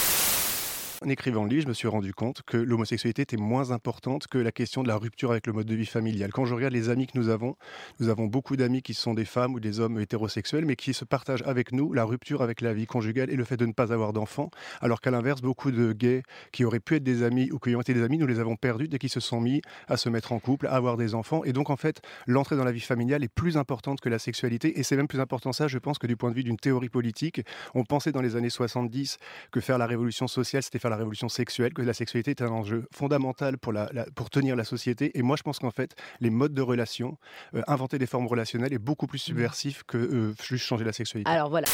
En 1.01 1.07
écrivant 1.07 1.45
le 1.45 1.49
livre, 1.49 1.61
je 1.61 1.67
me 1.69 1.73
suis 1.73 1.87
rendu 1.87 2.13
compte 2.13 2.41
que 2.41 2.57
l'homosexualité 2.57 3.21
était 3.21 3.37
moins 3.37 3.71
importante 3.71 4.27
que 4.27 4.37
la 4.37 4.51
question 4.51 4.83
de 4.83 4.89
la 4.89 4.97
rupture 4.97 5.31
avec 5.31 5.47
le 5.47 5.53
mode 5.53 5.65
de 5.65 5.73
vie 5.73 5.85
familial. 5.85 6.29
Quand 6.33 6.43
je 6.43 6.53
regarde 6.53 6.73
les 6.73 6.89
amis 6.89 7.07
que 7.07 7.17
nous 7.17 7.29
avons, 7.29 7.55
nous 8.01 8.09
avons 8.09 8.25
beaucoup 8.25 8.57
d'amis 8.57 8.81
qui 8.81 8.93
sont 8.93 9.13
des 9.13 9.23
femmes 9.23 9.53
ou 9.53 9.61
des 9.61 9.79
hommes 9.79 9.97
hétérosexuels, 9.97 10.65
mais 10.65 10.75
qui 10.75 10.93
se 10.93 11.05
partagent 11.05 11.43
avec 11.43 11.71
nous 11.71 11.93
la 11.93 12.03
rupture 12.03 12.41
avec 12.41 12.59
la 12.59 12.73
vie 12.73 12.85
conjugale 12.85 13.29
et 13.29 13.37
le 13.37 13.45
fait 13.45 13.55
de 13.55 13.65
ne 13.65 13.71
pas 13.71 13.93
avoir 13.93 14.11
d'enfants, 14.11 14.51
alors 14.81 14.99
qu'à 14.99 15.09
l'inverse, 15.09 15.41
beaucoup 15.41 15.71
de 15.71 15.93
gays 15.93 16.21
qui 16.51 16.65
auraient 16.65 16.81
pu 16.81 16.95
être 16.95 17.03
des 17.03 17.23
amis 17.23 17.49
ou 17.53 17.59
qui 17.59 17.73
ont 17.77 17.81
été 17.81 17.93
des 17.93 18.03
amis, 18.03 18.17
nous 18.17 18.27
les 18.27 18.41
avons 18.41 18.57
perdus 18.57 18.89
dès 18.89 18.99
qu'ils 18.99 19.09
se 19.09 19.21
sont 19.21 19.39
mis 19.39 19.61
à 19.87 19.95
se 19.95 20.09
mettre 20.09 20.33
en 20.33 20.39
couple, 20.39 20.67
à 20.67 20.71
avoir 20.71 20.97
des 20.97 21.15
enfants. 21.15 21.45
Et 21.45 21.53
donc, 21.53 21.69
en 21.69 21.77
fait, 21.77 22.01
l'entrée 22.27 22.57
dans 22.57 22.65
la 22.65 22.73
vie 22.73 22.81
familiale 22.81 23.23
est 23.23 23.33
plus 23.33 23.55
importante 23.55 24.01
que 24.01 24.09
la 24.09 24.19
sexualité. 24.19 24.77
Et 24.77 24.83
c'est 24.83 24.97
même 24.97 25.07
plus 25.07 25.21
important 25.21 25.53
ça, 25.53 25.69
je 25.69 25.77
pense, 25.77 25.97
que 25.97 26.07
du 26.07 26.17
point 26.17 26.29
de 26.29 26.35
vue 26.35 26.43
d'une 26.43 26.57
théorie 26.57 26.89
politique. 26.89 27.41
On 27.73 27.85
pensait 27.85 28.11
dans 28.11 28.21
les 28.21 28.35
années 28.35 28.49
70 28.49 29.17
que 29.53 29.61
faire 29.61 29.77
la 29.77 29.85
révolution 29.85 30.27
sociale, 30.27 30.61
c'était 30.61 30.77
faire 30.77 30.88
la 30.89 30.95
révolution 30.97 31.29
sexuelle, 31.29 31.73
que 31.73 31.81
la 31.81 31.93
sexualité 31.93 32.31
était 32.31 32.43
un 32.43 32.49
enjeu 32.51 32.87
fondamental 32.93 33.57
pour, 33.57 33.71
la, 33.73 33.89
la- 33.93 34.05
pour 34.15 34.29
tenir 34.29 34.55
la 34.55 34.63
société. 34.63 35.17
Et 35.17 35.21
moi, 35.21 35.35
je 35.37 35.43
pense 35.43 35.59
qu'en 35.59 35.71
fait, 35.71 35.95
les 36.19 36.29
modes 36.29 36.53
de 36.53 36.61
relation, 36.61 37.17
euh, 37.55 37.61
inventer 37.67 37.97
des 37.97 38.05
formes 38.07 38.27
relationnelles 38.27 38.73
est 38.73 38.79
beaucoup 38.79 39.07
plus 39.07 39.19
subversif 39.19 39.83
que 39.83 39.97
euh, 39.97 40.33
juste 40.43 40.65
changer 40.65 40.83
la 40.85 40.93
sexualité. 40.93 41.29
Alors 41.29 41.49
voilà. 41.49 41.67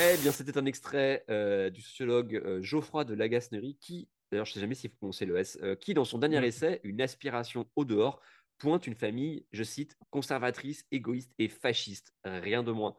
Eh 0.00 0.16
bien, 0.18 0.32
c'était 0.32 0.58
un 0.58 0.66
extrait 0.66 1.24
euh, 1.30 1.70
du 1.70 1.80
sociologue 1.80 2.34
euh, 2.44 2.60
Geoffroy 2.62 3.04
de 3.04 3.14
Lagasnerie 3.14 3.76
qui, 3.80 4.08
d'ailleurs, 4.30 4.46
je 4.46 4.50
ne 4.50 4.54
sais 4.54 4.60
jamais 4.60 4.74
s'il 4.74 4.90
faut 4.90 4.96
prononcer 4.96 5.26
le 5.26 5.36
S, 5.36 5.58
euh, 5.62 5.76
qui, 5.76 5.94
dans 5.94 6.04
son 6.04 6.18
dernier 6.18 6.44
essai, 6.44 6.80
Une 6.82 7.00
aspiration 7.00 7.66
au 7.76 7.84
dehors, 7.84 8.20
pointe 8.58 8.86
une 8.86 8.94
famille, 8.94 9.46
je 9.52 9.62
cite, 9.62 9.96
conservatrice, 10.10 10.84
égoïste 10.90 11.32
et 11.38 11.48
fasciste. 11.48 12.14
Rien 12.24 12.62
de 12.62 12.72
moins. 12.72 12.96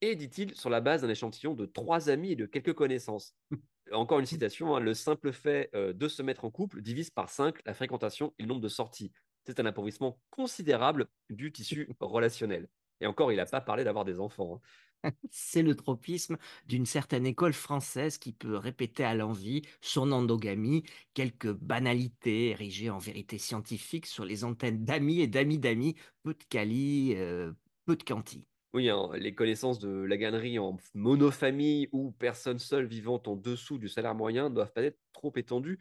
Et 0.00 0.16
dit-il, 0.16 0.54
sur 0.54 0.70
la 0.70 0.80
base 0.80 1.02
d'un 1.02 1.08
échantillon 1.08 1.54
de 1.54 1.66
trois 1.66 2.10
amis 2.10 2.32
et 2.32 2.36
de 2.36 2.46
quelques 2.46 2.74
connaissances. 2.74 3.34
Encore 3.92 4.18
une 4.18 4.26
citation, 4.26 4.74
hein, 4.74 4.80
le 4.80 4.94
simple 4.94 5.32
fait 5.32 5.70
euh, 5.74 5.92
de 5.92 6.08
se 6.08 6.22
mettre 6.22 6.44
en 6.44 6.50
couple 6.50 6.80
divise 6.80 7.10
par 7.10 7.28
5 7.28 7.58
la 7.66 7.74
fréquentation 7.74 8.34
et 8.38 8.42
le 8.42 8.48
nombre 8.48 8.62
de 8.62 8.68
sorties. 8.68 9.12
C'est 9.46 9.60
un 9.60 9.66
appauvrissement 9.66 10.20
considérable 10.30 11.08
du 11.28 11.52
tissu 11.52 11.88
relationnel. 12.00 12.68
Et 13.00 13.06
encore, 13.06 13.30
il 13.30 13.36
n'a 13.36 13.46
pas 13.46 13.60
parlé 13.60 13.84
d'avoir 13.84 14.04
des 14.06 14.20
enfants. 14.20 14.62
hein. 15.04 15.10
C'est 15.30 15.62
le 15.62 15.74
tropisme 15.74 16.38
d'une 16.66 16.86
certaine 16.86 17.26
école 17.26 17.52
française 17.52 18.16
qui 18.16 18.32
peut 18.32 18.56
répéter 18.56 19.04
à 19.04 19.14
l'envi 19.14 19.62
son 19.82 20.12
endogamie, 20.12 20.84
quelques 21.12 21.52
banalités 21.52 22.50
érigées 22.50 22.88
en 22.88 22.98
vérité 22.98 23.36
scientifique 23.36 24.06
sur 24.06 24.24
les 24.24 24.44
antennes 24.44 24.84
d'amis 24.84 25.20
et 25.20 25.26
d'amis 25.26 25.58
d'amis, 25.58 25.94
peu 26.22 26.32
de 26.32 26.44
quali, 26.48 27.14
euh, 27.16 27.52
peu 27.84 27.96
de 27.96 28.02
quanti. 28.02 28.46
Oui, 28.74 28.90
les 29.14 29.36
connaissances 29.36 29.78
de 29.78 29.88
la 29.88 30.16
gannerie 30.16 30.58
en 30.58 30.76
monofamille 30.94 31.88
ou 31.92 32.10
personnes 32.10 32.58
seules 32.58 32.86
vivant 32.86 33.22
en 33.24 33.36
dessous 33.36 33.78
du 33.78 33.88
salaire 33.88 34.16
moyen 34.16 34.48
ne 34.48 34.54
doivent 34.56 34.72
pas 34.72 34.82
être 34.82 34.98
trop 35.12 35.32
étendues, 35.36 35.78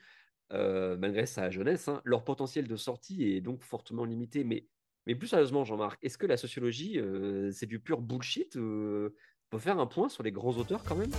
euh, 0.51 0.95
malgré 0.97 1.25
sa 1.25 1.49
jeunesse. 1.49 1.87
hein. 1.87 2.01
Leur 2.05 2.23
potentiel 2.23 2.67
de 2.67 2.75
sortie 2.75 3.23
est 3.23 3.41
donc 3.41 3.63
fortement 3.63 4.05
limité. 4.05 4.43
Mais, 4.43 4.67
plus 5.15 5.27
sérieusement, 5.27 5.65
Jean-Marc, 5.65 5.97
est-ce 6.03 6.19
que 6.19 6.27
la 6.27 6.37
sociologie, 6.37 6.99
euh, 6.99 7.49
c'est 7.51 7.65
du 7.65 7.79
pur 7.79 7.99
bullshit 7.99 8.57
euh, 8.57 9.15
On 9.47 9.57
peut 9.57 9.59
faire 9.59 9.79
un 9.79 9.87
point 9.87 10.07
sur 10.07 10.21
les 10.21 10.31
grands 10.31 10.55
auteurs 10.55 10.83
quand 10.83 10.95
même? 10.95 11.11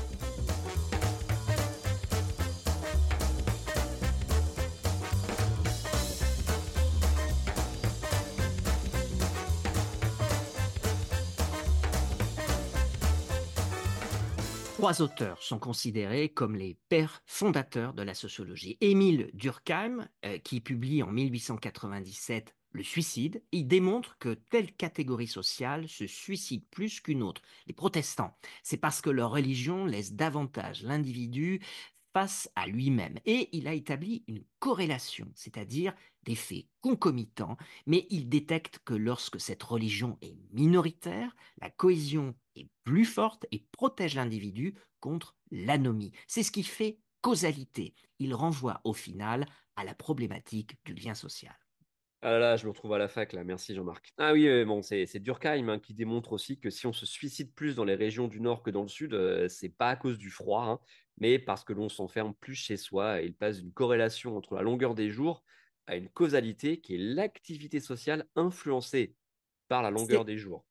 Trois 14.84 15.00
auteurs 15.00 15.42
sont 15.42 15.58
considérés 15.58 16.28
comme 16.28 16.56
les 16.56 16.76
pères 16.90 17.22
fondateurs 17.24 17.94
de 17.94 18.02
la 18.02 18.12
sociologie. 18.12 18.76
Émile 18.82 19.30
Durkheim, 19.32 20.06
euh, 20.26 20.36
qui 20.36 20.60
publie 20.60 21.02
en 21.02 21.10
1897 21.10 22.54
Le 22.72 22.82
suicide, 22.82 23.42
il 23.50 23.66
démontre 23.66 24.18
que 24.18 24.34
telle 24.34 24.74
catégorie 24.74 25.26
sociale 25.26 25.88
se 25.88 26.06
suicide 26.06 26.66
plus 26.70 27.00
qu'une 27.00 27.22
autre. 27.22 27.40
Les 27.66 27.72
protestants, 27.72 28.36
c'est 28.62 28.76
parce 28.76 29.00
que 29.00 29.08
leur 29.08 29.30
religion 29.30 29.86
laisse 29.86 30.12
davantage 30.12 30.82
l'individu 30.82 31.62
face 32.14 32.49
à 32.54 32.66
lui-même. 32.68 33.18
Et 33.26 33.49
il 33.52 33.66
a 33.66 33.75
établi 33.75 34.25
une 34.28 34.44
corrélation, 34.61 35.30
c'est-à-dire 35.35 35.94
des 36.23 36.37
faits 36.37 36.66
concomitants, 36.80 37.56
mais 37.87 38.06
il 38.09 38.28
détecte 38.28 38.78
que 38.85 38.94
lorsque 38.94 39.40
cette 39.40 39.62
religion 39.62 40.16
est 40.23 40.37
minoritaire, 40.52 41.35
la 41.61 41.71
cohésion 41.71 42.35
est 42.54 42.68
plus 42.85 43.04
forte 43.04 43.47
et 43.50 43.66
protège 43.73 44.14
l'individu 44.14 44.75
contre 45.00 45.37
l'anomie. 45.50 46.12
C'est 46.28 46.44
ce 46.44 46.52
qui 46.52 46.62
fait 46.62 47.00
causalité. 47.21 47.94
Il 48.21 48.33
renvoie 48.33 48.80
au 48.85 48.92
final 48.92 49.44
à 49.76 49.85
la 49.85 49.94
problématique 49.94 50.76
du 50.85 50.94
lien 50.94 51.14
social. 51.14 51.54
Ah 52.26 52.38
là 52.38 52.56
je 52.56 52.64
me 52.64 52.71
retrouve 52.71 52.94
à 52.94 52.99
la 52.99 53.06
fac 53.06 53.35
là, 53.35 53.44
merci 53.44 53.75
Jean-Marc. 53.75 54.14
Ah 54.16 54.33
oui, 54.33 54.64
bon, 54.64 54.80
c'est 54.80 55.18
Durkheim 55.18 55.78
qui 55.78 55.92
démontre 55.92 56.33
aussi 56.33 56.59
que 56.59 56.71
si 56.71 56.87
on 56.87 56.92
se 56.94 57.04
suicide 57.04 57.52
plus 57.54 57.76
dans 57.76 57.85
les 57.85 57.97
régions 57.97 58.28
du 58.28 58.40
nord 58.40 58.62
que 58.62 58.71
dans 58.71 58.80
le 58.80 58.88
sud, 58.88 59.12
euh, 59.12 59.47
c'est 59.49 59.68
pas 59.68 59.90
à 59.90 59.97
cause 59.97 60.16
du 60.16 60.30
froid, 60.30 60.64
hein, 60.64 60.80
mais 61.18 61.38
parce 61.38 61.64
que 61.64 61.73
l'on 61.73 61.88
s'enferme 61.88 62.35
plus 62.35 62.54
chez 62.54 62.76
soi. 62.76 63.23
Et 63.23 63.26
il 63.26 63.35
passe 63.35 63.61
d'une 63.61 63.73
corrélation 63.73 64.37
entre 64.37 64.54
la 64.54 64.62
longueur 64.62 64.94
des 64.94 65.11
jours 65.11 65.42
à 65.87 65.97
une 65.97 66.09
causalité 66.09 66.80
qui 66.80 66.94
est 66.94 66.99
l'activité 66.99 67.80
sociale 67.80 68.26
influencée 68.37 69.14
par 69.68 69.83
la 69.83 69.90
longueur 69.90 70.25
des 70.25 70.38
jours. 70.38 70.64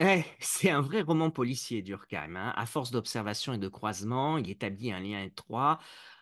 Eh, 0.00 0.22
c'est 0.40 0.70
un 0.70 0.80
vrai 0.80 1.02
roman 1.02 1.30
policier, 1.30 1.82
Durkheim. 1.82 2.36
hein. 2.36 2.52
À 2.56 2.66
force 2.66 2.90
d'observation 2.90 3.52
et 3.52 3.58
de 3.58 3.68
croisement, 3.68 4.38
il 4.38 4.50
établit 4.50 4.92
un 4.92 5.00
lien 5.00 5.22
étroit 5.22 5.78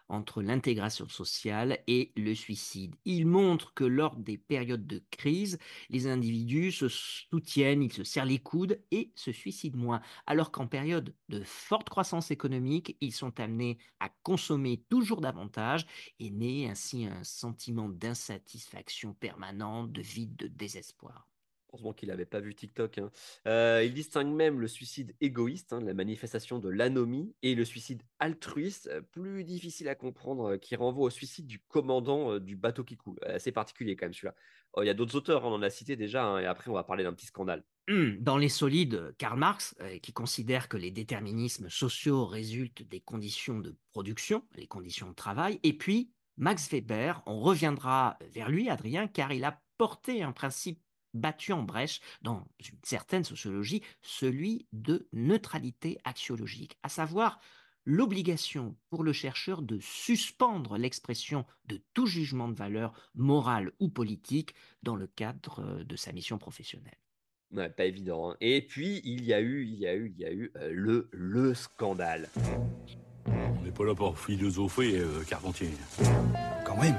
entre 0.09 0.43
l'intégration 0.43 1.09
sociale 1.09 1.79
et 1.87 2.13
le 2.17 2.35
suicide. 2.35 2.95
Il 3.05 3.27
montre 3.27 3.75
que 3.75 3.85
lors 3.85 4.17
des 4.17 4.39
périodes 4.39 4.87
de 4.87 5.03
crise, 5.11 5.59
les 5.91 6.07
individus 6.07 6.73
se 6.73 6.89
soutiennent, 6.89 7.83
ils 7.83 7.93
se 7.93 8.05
serrent 8.05 8.25
les 8.25 8.39
coudes 8.39 8.81
et 8.91 9.13
se 9.15 9.33
suicident 9.33 9.79
moins, 9.79 10.01
alors 10.27 10.51
qu'en 10.53 10.67
période 10.67 11.15
de 11.29 11.43
forte 11.45 11.89
croissance 11.89 12.31
économique, 12.31 12.97
ils 13.01 13.13
sont 13.13 13.39
amenés 13.41 13.79
à 14.01 14.09
consommer 14.23 14.85
toujours 14.89 15.21
davantage 15.21 15.87
et 16.21 16.31
naît 16.31 16.69
ainsi 16.69 17.07
un 17.07 17.25
sentiment 17.25 17.89
d'insatisfaction 17.89 19.15
permanente, 19.15 19.93
de 19.93 20.03
vide, 20.03 20.37
de 20.37 20.49
désespoir. 20.49 21.29
Qu'il 21.97 22.09
n'avait 22.09 22.27
pas 22.27 22.41
vu 22.41 22.55
TikTok. 22.55 22.99
hein. 22.99 23.11
Euh, 23.47 23.83
il 23.85 23.93
distingue 23.95 24.33
même 24.35 24.61
le 24.61 24.69
suicide 24.69 25.15
égoïste, 25.21 25.73
hein, 25.73 25.81
la 25.81 25.95
manifestation 25.95 26.59
de 26.59 26.69
l'anomie, 26.69 27.35
et 27.43 27.55
le 27.55 27.65
suicide 27.65 28.03
altruiste, 28.19 28.89
euh, 28.93 29.01
plus 29.01 29.45
difficile 29.45 29.89
à 29.89 29.95
comprendre, 29.95 30.53
euh, 30.53 30.57
qui 30.59 30.75
renvoie 30.77 31.07
au 31.07 31.11
suicide 31.11 31.47
du 31.47 31.61
commandant 31.61 32.39
du 32.39 32.57
bateau 32.57 32.85
qui 32.85 32.97
coule. 32.97 33.19
Assez 33.25 33.53
particulier 33.53 33.97
quand 33.97 34.07
même 34.07 34.15
celui-là. 34.15 34.35
Oh, 34.73 34.83
Il 34.83 34.87
y 34.87 34.91
a 34.91 34.95
d'autres 34.95 35.17
auteurs, 35.17 35.45
on 35.45 35.53
en 35.53 35.63
a 35.63 35.71
cité 35.71 35.97
déjà, 35.97 36.25
hein, 36.25 36.39
et 36.41 36.47
après 36.47 36.71
on 36.71 36.75
va 36.75 36.85
parler 36.85 37.05
d'un 37.05 37.13
petit 37.13 37.27
scandale. 37.27 37.65
Hum, 37.89 38.17
Dans 38.21 38.37
les 38.37 38.49
solides, 38.49 39.15
Karl 39.19 39.39
Marx, 39.39 39.77
qui 40.03 40.13
considère 40.13 40.69
que 40.69 40.77
les 40.77 40.91
déterminismes 40.91 41.71
sociaux 41.71 42.27
résultent 42.27 42.83
des 42.83 43.01
conditions 43.01 43.61
de 43.61 43.77
production, 43.93 44.43
les 44.57 44.67
conditions 44.67 45.09
de 45.09 45.15
travail, 45.15 45.61
et 45.63 45.73
puis 45.73 46.11
Max 46.37 46.69
Weber, 46.71 47.23
on 47.27 47.41
reviendra 47.41 48.19
vers 48.33 48.51
lui, 48.51 48.69
Adrien, 48.69 49.07
car 49.07 49.33
il 49.33 49.45
a 49.45 49.63
porté 49.79 50.23
un 50.23 50.33
principe 50.33 50.83
battu 51.17 51.53
en 51.53 51.63
brèche 51.63 52.01
dans 52.23 52.47
une 52.61 52.79
certaine 52.83 53.25
sociologie, 53.25 53.83
celui 54.03 54.67
de 54.73 55.09
neutralité 55.13 55.99
axiologique, 56.05 56.77
à 56.83 56.89
savoir 56.89 57.41
l'obligation 57.89 58.77
pour 58.91 59.05
le 59.05 59.13
chercheur 59.13 59.63
de 59.63 59.79
suspendre 59.81 60.77
l'expression 60.77 61.47
de 61.67 61.81
tout 61.95 62.07
jugement 62.07 62.49
de 62.49 62.55
valeur 62.55 62.93
morale 63.15 63.71
ou 63.79 63.89
politique 63.89 64.55
dans 64.83 64.97
le 64.97 65.07
cadre 65.07 65.61
euh, 65.61 65.85
de 65.85 65.95
sa 65.95 66.13
mission 66.13 66.37
professionnelle. 66.37 66.99
Ouais, 67.53 67.69
pas 67.71 67.85
évident. 67.85 68.31
hein. 68.33 68.37
Et 68.41 68.61
puis 68.61 69.01
il 69.05 69.25
y 69.25 69.33
a 69.33 69.41
eu, 69.41 69.65
il 69.65 69.77
y 69.77 69.87
a 69.87 69.95
eu, 69.95 70.13
il 70.17 70.21
y 70.21 70.25
a 70.25 70.33
eu 70.33 70.51
euh, 70.57 70.71
le, 70.73 71.09
le 71.13 71.55
scandale. 71.55 72.29
On 73.27 73.63
n'est 73.63 73.71
pas 73.71 73.85
là 73.85 73.95
pour 73.95 74.19
philosopher, 74.19 74.99
euh, 74.99 75.23
Carpentier. 75.23 75.71
Quand 76.65 76.77
même. 76.81 76.97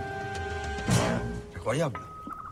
Incroyable. 1.53 1.99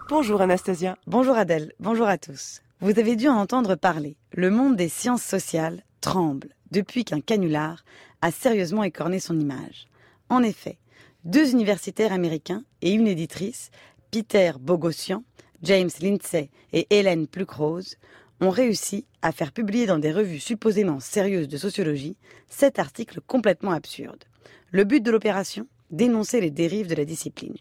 Bonjour 0.07 0.39
Anastasia, 0.39 1.00
bonjour 1.07 1.35
Adèle, 1.35 1.74
bonjour 1.79 2.05
à 2.05 2.19
tous. 2.19 2.62
Vous 2.79 3.00
avez 3.00 3.15
dû 3.15 3.27
en 3.27 3.38
entendre 3.38 3.74
parler. 3.74 4.17
Le 4.33 4.51
monde 4.51 4.75
des 4.75 4.88
sciences 4.88 5.24
sociales 5.24 5.83
tremble 6.00 6.50
depuis 6.69 7.05
qu'un 7.05 7.21
canular 7.21 7.83
a 8.21 8.29
sérieusement 8.29 8.83
écorné 8.83 9.19
son 9.19 9.39
image. 9.39 9.88
En 10.29 10.43
effet, 10.43 10.77
deux 11.24 11.53
universitaires 11.53 12.13
américains 12.13 12.63
et 12.83 12.91
une 12.91 13.07
éditrice, 13.07 13.71
Peter 14.12 14.51
Bogossian, 14.59 15.24
James 15.63 15.89
Lindsay 16.00 16.51
et 16.71 16.85
Hélène 16.91 17.25
Plucrose, 17.25 17.95
ont 18.41 18.51
réussi 18.51 19.07
à 19.24 19.31
faire 19.31 19.51
publier 19.51 19.88
dans 19.88 19.97
des 19.97 20.12
revues 20.12 20.39
supposément 20.39 21.00
sérieuses 21.00 21.47
de 21.47 21.57
sociologie 21.57 22.15
cet 22.47 22.77
article 22.77 23.21
complètement 23.25 23.71
absurde. 23.71 24.24
Le 24.69 24.83
but 24.83 25.01
de 25.01 25.09
l'opération? 25.09 25.65
Dénoncer 25.89 26.41
les 26.41 26.51
dérives 26.51 26.89
de 26.89 26.95
la 26.95 27.05
discipline. 27.05 27.55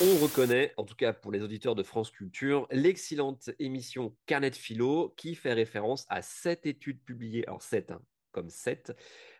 On 0.00 0.18
reconnaît, 0.18 0.72
en 0.76 0.84
tout 0.84 0.94
cas 0.94 1.12
pour 1.12 1.30
les 1.30 1.42
auditeurs 1.42 1.74
de 1.74 1.82
France 1.82 2.10
Culture, 2.10 2.66
l'excellente 2.70 3.50
émission 3.58 4.16
Carnet 4.26 4.50
de 4.50 4.56
Philo 4.56 5.12
qui 5.16 5.34
fait 5.34 5.52
référence 5.52 6.06
à 6.08 6.22
sept 6.22 6.66
études 6.66 7.02
publiées, 7.04 7.46
alors 7.46 7.62
sept, 7.62 7.90
hein, 7.90 8.00
comme 8.32 8.48
sept, 8.48 8.96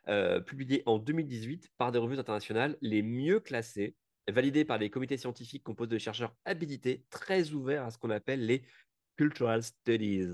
euh, 0.08 0.40
publiées 0.40 0.82
en 0.86 0.98
2018 0.98 1.70
par 1.78 1.90
des 1.90 1.98
revues 1.98 2.18
internationales 2.18 2.76
les 2.80 3.02
mieux 3.02 3.40
classées, 3.40 3.96
validées 4.30 4.64
par 4.64 4.78
les 4.78 4.90
comités 4.90 5.16
scientifiques 5.16 5.64
composés 5.64 5.88
de 5.88 5.98
chercheurs 5.98 6.34
habilités, 6.44 7.04
très 7.10 7.50
ouverts 7.52 7.84
à 7.84 7.90
ce 7.90 7.98
qu'on 7.98 8.10
appelle 8.10 8.46
les 8.46 8.62
cultural 9.16 9.62
studies. 9.62 10.26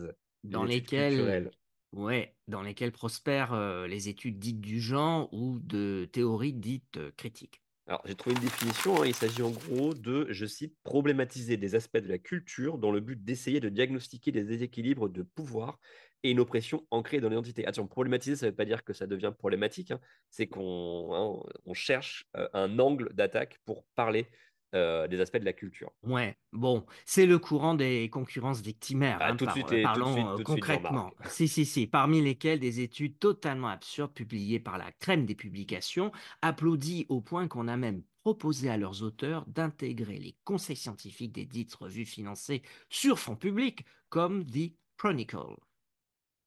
Dans 0.44 0.64
lesquels, 0.64 1.50
ouais, 1.92 2.34
dans 2.48 2.62
lesquels 2.62 2.92
prospèrent 2.92 3.52
euh, 3.54 3.86
les 3.86 4.08
études 4.08 4.38
dites 4.38 4.60
du 4.60 4.80
genre 4.80 5.32
ou 5.32 5.58
de 5.60 6.08
théories 6.12 6.52
dites 6.52 6.96
euh, 6.96 7.10
critiques. 7.16 7.62
Alors, 7.88 8.02
j'ai 8.04 8.14
trouvé 8.14 8.36
une 8.36 8.42
définition. 8.42 9.02
hein, 9.02 9.06
Il 9.06 9.14
s'agit 9.14 9.42
en 9.42 9.50
gros 9.50 9.94
de, 9.94 10.26
je 10.28 10.44
cite, 10.44 10.76
problématiser 10.84 11.56
des 11.56 11.74
aspects 11.74 11.96
de 11.96 12.08
la 12.08 12.18
culture 12.18 12.76
dans 12.76 12.90
le 12.90 13.00
but 13.00 13.24
d'essayer 13.24 13.60
de 13.60 13.70
diagnostiquer 13.70 14.30
des 14.30 14.44
déséquilibres 14.44 15.08
de 15.08 15.22
pouvoir 15.22 15.78
et 16.22 16.30
une 16.30 16.40
oppression 16.40 16.86
ancrée 16.90 17.20
dans 17.20 17.30
l'identité. 17.30 17.64
Attention, 17.64 17.86
problématiser, 17.86 18.36
ça 18.36 18.44
ne 18.46 18.50
veut 18.50 18.56
pas 18.56 18.66
dire 18.66 18.84
que 18.84 18.92
ça 18.92 19.06
devient 19.06 19.32
problématique. 19.38 19.90
hein. 19.90 20.00
C'est 20.28 20.48
qu'on 20.48 21.14
hein, 21.14 21.72
cherche 21.72 22.26
euh, 22.36 22.46
un 22.52 22.78
angle 22.78 23.10
d'attaque 23.14 23.58
pour 23.64 23.84
parler 23.94 24.28
euh, 24.74 25.08
des 25.08 25.20
aspects 25.20 25.38
de 25.38 25.44
la 25.44 25.52
culture. 25.52 25.90
Ouais, 26.02 26.36
bon, 26.52 26.84
c'est 27.04 27.26
le 27.26 27.38
courant 27.38 27.74
des 27.74 28.08
concurrences 28.10 28.60
victimaires. 28.60 29.18
Ah, 29.20 29.28
hein, 29.30 29.36
tout 29.36 29.44
de 29.44 29.46
par- 29.46 29.54
suite 29.54 29.66
et- 29.66 29.70
tout 29.70 29.76
de 29.76 29.82
parlons 29.82 30.12
suite, 30.12 30.18
euh, 30.18 30.22
tout 30.22 30.28
de 30.30 30.34
suite, 30.36 30.46
concrètement. 30.46 30.90
Jean-Marc. 30.90 31.30
Si, 31.30 31.48
si, 31.48 31.64
si, 31.64 31.86
parmi 31.86 32.20
lesquelles 32.20 32.60
des 32.60 32.80
études 32.80 33.18
totalement 33.18 33.68
absurdes 33.68 34.12
publiées 34.12 34.60
par 34.60 34.78
la 34.78 34.92
crème 34.92 35.24
des 35.26 35.34
publications, 35.34 36.12
applaudies 36.42 37.06
au 37.08 37.20
point 37.20 37.48
qu'on 37.48 37.68
a 37.68 37.76
même 37.76 38.02
proposé 38.22 38.68
à 38.68 38.76
leurs 38.76 39.02
auteurs 39.02 39.44
d'intégrer 39.46 40.18
les 40.18 40.36
conseils 40.44 40.76
scientifiques 40.76 41.32
des 41.32 41.46
dites 41.46 41.74
revues 41.74 42.04
financées 42.04 42.62
sur 42.90 43.18
fonds 43.18 43.36
publics, 43.36 43.84
comme 44.10 44.44
The 44.44 44.72
Chronicle. 44.98 45.56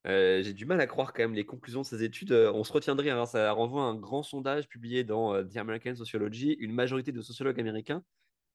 Euh, 0.07 0.41
j'ai 0.41 0.53
du 0.53 0.65
mal 0.65 0.81
à 0.81 0.87
croire 0.87 1.13
quand 1.13 1.21
même 1.21 1.33
les 1.35 1.45
conclusions 1.45 1.81
de 1.81 1.85
ces 1.85 2.03
études. 2.03 2.31
Euh, 2.31 2.51
on 2.53 2.63
se 2.63 2.73
retiendrait, 2.73 3.11
hein, 3.11 3.25
ça 3.25 3.51
renvoie 3.51 3.83
à 3.83 3.85
un 3.85 3.95
grand 3.95 4.23
sondage 4.23 4.67
publié 4.67 5.03
dans 5.03 5.33
euh, 5.33 5.43
The 5.43 5.57
American 5.57 5.95
Sociology. 5.95 6.53
Une 6.59 6.73
majorité 6.73 7.11
de 7.11 7.21
sociologues 7.21 7.59
américains 7.59 8.03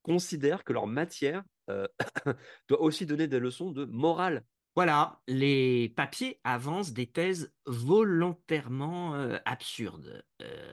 considèrent 0.03 0.65
que 0.65 0.73
leur 0.73 0.87
matière 0.87 1.43
doit 2.69 2.81
aussi 2.81 3.07
donner 3.07 3.27
des 3.27 3.41
leçons 3.41 3.71
de 3.71 3.85
morale. 3.85 4.45
Voilà, 4.77 5.21
les 5.27 5.89
papiers 5.97 6.39
avancent 6.45 6.93
des 6.93 7.07
thèses 7.07 7.53
volontairement 7.65 9.15
absurdes, 9.45 10.23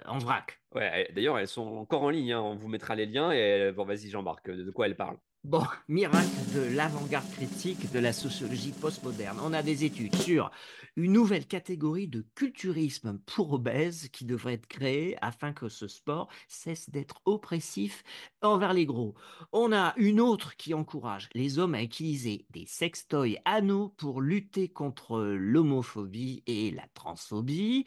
en 0.05 0.17
vrac. 0.17 0.61
Ouais, 0.75 1.09
d'ailleurs, 1.15 1.39
elles 1.39 1.47
sont 1.47 1.65
encore 1.77 2.03
en 2.03 2.09
ligne. 2.09 2.33
hein. 2.33 2.41
On 2.41 2.55
vous 2.55 2.67
mettra 2.67 2.95
les 2.95 3.05
liens. 3.05 3.31
Et 3.31 3.71
bon, 3.71 3.85
vas-y, 3.85 4.09
Jean-Marc, 4.09 4.49
de 4.51 4.69
quoi 4.71 4.87
elles 4.87 4.97
parlent? 4.97 5.17
Bon, 5.43 5.63
miracle 5.89 6.29
de 6.55 6.61
l'avant-garde 6.73 7.29
critique 7.31 7.91
de 7.91 7.99
la 7.99 8.13
sociologie 8.13 8.71
postmoderne. 8.71 9.39
On 9.43 9.51
a 9.51 9.61
des 9.61 9.83
études 9.83 10.15
sur 10.15 10.49
une 10.95 11.11
nouvelle 11.11 11.45
catégorie 11.45 12.07
de 12.07 12.25
culturisme 12.33 13.19
pour 13.25 13.51
obèses 13.51 14.07
qui 14.07 14.23
devrait 14.23 14.53
être 14.53 14.67
créée 14.67 15.17
afin 15.21 15.51
que 15.51 15.67
ce 15.67 15.89
sport 15.89 16.29
cesse 16.47 16.89
d'être 16.89 17.21
oppressif 17.25 18.03
envers 18.41 18.73
les 18.73 18.85
gros. 18.85 19.15
On 19.51 19.73
a 19.73 19.93
une 19.97 20.21
autre 20.21 20.55
qui 20.55 20.73
encourage 20.73 21.27
les 21.33 21.59
hommes 21.59 21.75
à 21.75 21.83
utiliser 21.83 22.45
des 22.51 22.65
sextoys 22.65 23.37
anneaux 23.43 23.89
pour 23.97 24.21
lutter 24.21 24.69
contre 24.69 25.19
l'homophobie 25.19 26.41
et 26.47 26.71
la 26.71 26.87
transphobie. 26.93 27.85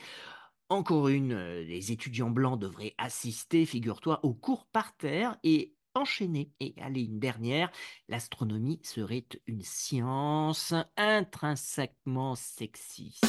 Encore 0.69 1.07
une, 1.07 1.33
euh, 1.33 1.63
les 1.63 1.93
étudiants 1.93 2.31
blancs 2.31 2.59
devraient 2.59 2.97
assister, 2.99 3.67
figure-toi, 3.67 4.19
aux 4.25 4.35
cours 4.35 4.67
par 4.67 4.97
terre 4.97 5.39
et 5.45 5.76
enchaîner. 5.97 6.51
Et 6.61 6.75
allez, 6.81 7.03
une 7.03 7.19
dernière, 7.19 7.71
l'astronomie 8.09 8.81
serait 8.83 9.27
une 9.47 9.63
science 9.63 10.75
intrinsèquement 10.97 12.35
sexiste. 12.35 13.25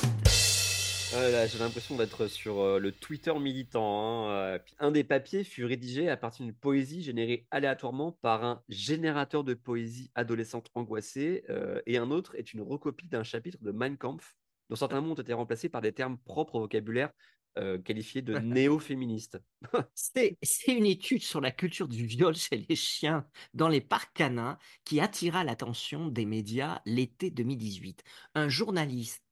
Ah 1.16 1.48
j'ai 1.48 1.58
l'impression 1.58 1.96
d'être 1.96 2.28
sur 2.28 2.60
euh, 2.60 2.80
le 2.80 2.92
Twitter 2.92 3.34
militant. 3.40 4.26
hein. 4.26 4.30
Euh, 4.30 4.60
Un 4.80 4.92
des 4.92 5.06
papiers 5.06 5.46
fut 5.46 5.64
rédigé 5.64 6.10
à 6.10 6.18
partir 6.18 6.46
d'une 6.46 6.54
poésie 6.54 7.02
générée 7.02 7.48
aléatoirement 7.50 8.12
par 8.22 8.44
un 8.44 8.62
générateur 8.68 9.46
de 9.46 9.54
poésie 9.54 10.12
adolescente 10.16 10.70
angoissée, 10.76 11.46
euh, 11.50 11.82
et 11.86 11.98
un 11.98 12.12
autre 12.12 12.36
est 12.36 12.52
une 12.52 12.62
recopie 12.62 13.08
d'un 13.08 13.24
chapitre 13.24 13.58
de 13.62 13.72
Mein 13.72 13.96
Kampf, 13.96 14.36
dont 14.70 14.76
certains 14.76 15.00
mots 15.00 15.12
ont 15.12 15.16
été 15.16 15.32
remplacés 15.32 15.70
par 15.70 15.80
des 15.80 15.94
termes 15.94 16.18
propres 16.18 16.56
au 16.56 16.60
vocabulaire 16.60 17.12
euh, 17.58 17.78
qualifiés 17.78 18.22
de 18.22 18.38
néo-féministes. 18.40 19.40
C'est 19.96 20.38
c'est 20.42 20.74
une 20.74 20.86
étude 20.86 21.24
sur 21.24 21.42
la 21.42 21.52
culture 21.52 21.88
du 21.88 22.06
viol 22.06 22.36
chez 22.36 22.66
les 22.70 22.76
chiens 22.76 23.28
dans 23.54 23.68
les 23.68 23.82
parcs 23.82 24.14
canins 24.14 24.58
qui 24.86 25.00
attira 25.00 25.44
l'attention 25.44 26.08
des 26.08 26.26
médias 26.26 26.82
l'été 26.86 27.32
2018. 27.32 28.04
Un 28.36 28.50
journaliste 28.50 29.24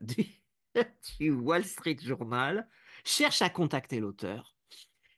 du, 0.00 0.26
du 1.20 1.30
Wall 1.30 1.64
Street 1.64 1.98
Journal 2.02 2.68
cherche 3.04 3.42
à 3.42 3.50
contacter 3.50 4.00
l'auteur. 4.00 4.56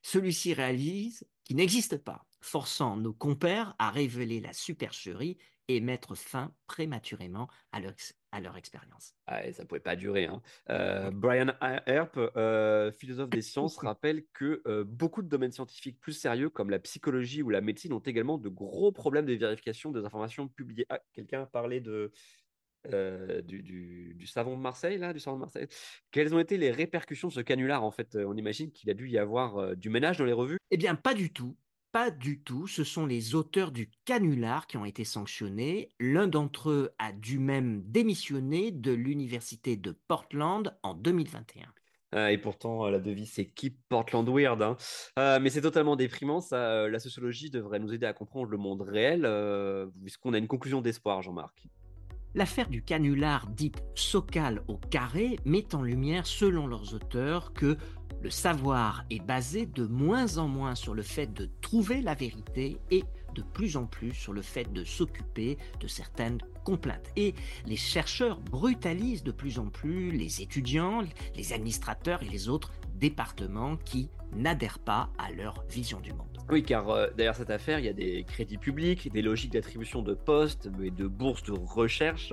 Celui-ci 0.02 0.54
réalise 0.54 1.24
qu'il 1.44 1.56
n'existe 1.56 1.96
pas, 1.98 2.26
forçant 2.40 2.96
nos 2.96 3.12
compères 3.12 3.74
à 3.78 3.90
révéler 3.90 4.40
la 4.40 4.52
supercherie 4.52 5.38
et 5.68 5.80
mettre 5.80 6.14
fin 6.14 6.54
prématurément 6.66 7.48
à 7.72 7.80
leur, 7.80 7.92
à 8.32 8.40
leur 8.40 8.56
expérience. 8.56 9.14
Ah, 9.26 9.46
et 9.46 9.52
ça 9.52 9.62
ne 9.62 9.68
pouvait 9.68 9.80
pas 9.80 9.96
durer. 9.96 10.26
hein. 10.26 10.42
Euh, 10.70 11.10
Brian 11.10 11.52
Earp, 11.86 12.16
euh, 12.36 12.90
philosophe 12.92 13.30
des 13.30 13.42
sciences, 13.42 13.76
rappelle 13.78 14.24
que 14.32 14.62
euh, 14.66 14.84
beaucoup 14.84 15.22
de 15.22 15.28
domaines 15.28 15.52
scientifiques 15.52 16.00
plus 16.00 16.12
sérieux, 16.12 16.50
comme 16.50 16.70
la 16.70 16.78
psychologie 16.80 17.42
ou 17.42 17.50
la 17.50 17.60
médecine, 17.60 17.92
ont 17.92 18.00
également 18.00 18.38
de 18.38 18.48
gros 18.48 18.90
problèmes 18.92 19.26
de 19.26 19.34
vérification 19.34 19.92
des 19.92 20.04
informations 20.04 20.48
publiées. 20.48 20.86
Ah, 20.88 21.00
quelqu'un 21.12 21.42
a 21.42 21.46
parlé 21.46 21.80
de, 21.80 22.10
euh, 22.92 23.42
du, 23.42 23.62
du- 23.62 24.14
du 24.16 24.26
savon 24.26 24.56
de 24.56 24.62
Marseille, 24.62 24.98
là, 24.98 25.12
du 25.12 25.20
savon 25.20 25.36
de 25.36 25.40
Marseille. 25.42 25.68
Quelles 26.10 26.34
ont 26.34 26.40
été 26.40 26.56
les 26.56 26.70
répercussions 26.72 27.28
de 27.28 27.32
ce 27.32 27.40
canular, 27.40 27.84
en 27.84 27.90
fait? 27.92 28.16
On 28.16 28.36
imagine 28.36 28.72
qu'il 28.72 28.90
a 28.90 28.94
dû 28.94 29.08
y 29.08 29.18
avoir 29.18 29.58
euh, 29.58 29.74
du 29.74 29.88
ménage 29.88 30.18
dans 30.18 30.24
les 30.24 30.32
revues. 30.32 30.58
Eh 30.70 30.76
bien, 30.76 30.94
pas 30.96 31.14
du 31.14 31.32
tout. 31.32 31.56
Pas 31.92 32.10
du 32.10 32.40
tout. 32.40 32.66
Ce 32.66 32.84
sont 32.84 33.04
les 33.04 33.34
auteurs 33.34 33.70
du 33.70 33.90
canular 34.06 34.66
qui 34.66 34.78
ont 34.78 34.86
été 34.86 35.04
sanctionnés. 35.04 35.90
L'un 36.00 36.26
d'entre 36.26 36.70
eux 36.70 36.90
a 36.98 37.12
dû 37.12 37.38
même 37.38 37.82
démissionner 37.84 38.70
de 38.70 38.92
l'université 38.92 39.76
de 39.76 39.94
Portland 40.08 40.74
en 40.82 40.94
2021. 40.94 41.66
Euh, 42.14 42.28
et 42.28 42.38
pourtant, 42.38 42.86
euh, 42.86 42.90
la 42.90 42.98
devise, 42.98 43.32
c'est 43.32 43.46
Keep 43.46 43.78
Portland 43.90 44.26
Weird. 44.28 44.62
hein. 44.62 44.76
Euh, 45.18 45.38
mais 45.40 45.50
c'est 45.50 45.60
totalement 45.60 45.96
déprimant. 45.96 46.40
Ça, 46.40 46.56
euh, 46.56 46.88
la 46.90 46.98
sociologie 46.98 47.50
devrait 47.50 47.78
nous 47.78 47.92
aider 47.92 48.06
à 48.06 48.14
comprendre 48.14 48.50
le 48.50 48.58
monde 48.58 48.82
réel, 48.82 49.24
euh, 49.26 49.86
puisqu'on 50.02 50.32
a 50.32 50.38
une 50.38 50.48
conclusion 50.48 50.80
d'espoir, 50.80 51.20
Jean-Marc. 51.20 51.66
L'affaire 52.34 52.70
du 52.70 52.82
canular 52.82 53.46
dite 53.48 53.82
Sokal 53.94 54.62
au 54.66 54.78
carré 54.78 55.36
met 55.44 55.74
en 55.74 55.82
lumière, 55.82 56.26
selon 56.26 56.66
leurs 56.66 56.94
auteurs, 56.94 57.52
que 57.52 57.76
le 58.22 58.30
savoir 58.30 59.04
est 59.10 59.22
basé 59.22 59.66
de 59.66 59.84
moins 59.84 60.38
en 60.38 60.46
moins 60.46 60.76
sur 60.76 60.94
le 60.94 61.02
fait 61.02 61.32
de 61.32 61.50
trouver 61.60 62.00
la 62.00 62.14
vérité 62.14 62.78
et 62.90 63.04
de 63.34 63.42
plus 63.42 63.76
en 63.76 63.86
plus 63.86 64.12
sur 64.12 64.32
le 64.32 64.42
fait 64.42 64.72
de 64.72 64.84
s'occuper 64.84 65.58
de 65.80 65.88
certaines 65.88 66.38
complaintes. 66.64 67.10
Et 67.16 67.34
les 67.66 67.76
chercheurs 67.76 68.38
brutalisent 68.40 69.24
de 69.24 69.32
plus 69.32 69.58
en 69.58 69.66
plus 69.68 70.12
les 70.12 70.40
étudiants, 70.42 71.02
les 71.34 71.52
administrateurs 71.52 72.22
et 72.22 72.28
les 72.28 72.48
autres 72.48 72.70
départements 72.94 73.76
qui 73.76 74.08
n'adhèrent 74.36 74.78
pas 74.78 75.10
à 75.18 75.32
leur 75.32 75.64
vision 75.68 75.98
du 76.00 76.12
monde. 76.12 76.28
Oui, 76.50 76.62
car 76.62 76.88
euh, 76.90 77.08
derrière 77.16 77.34
cette 77.34 77.50
affaire, 77.50 77.78
il 77.78 77.86
y 77.86 77.88
a 77.88 77.92
des 77.92 78.24
crédits 78.24 78.58
publics, 78.58 79.10
des 79.10 79.22
logiques 79.22 79.52
d'attribution 79.52 80.02
de 80.02 80.14
postes 80.14 80.68
et 80.82 80.90
de 80.90 81.06
bourses 81.06 81.42
de 81.42 81.52
recherche. 81.52 82.32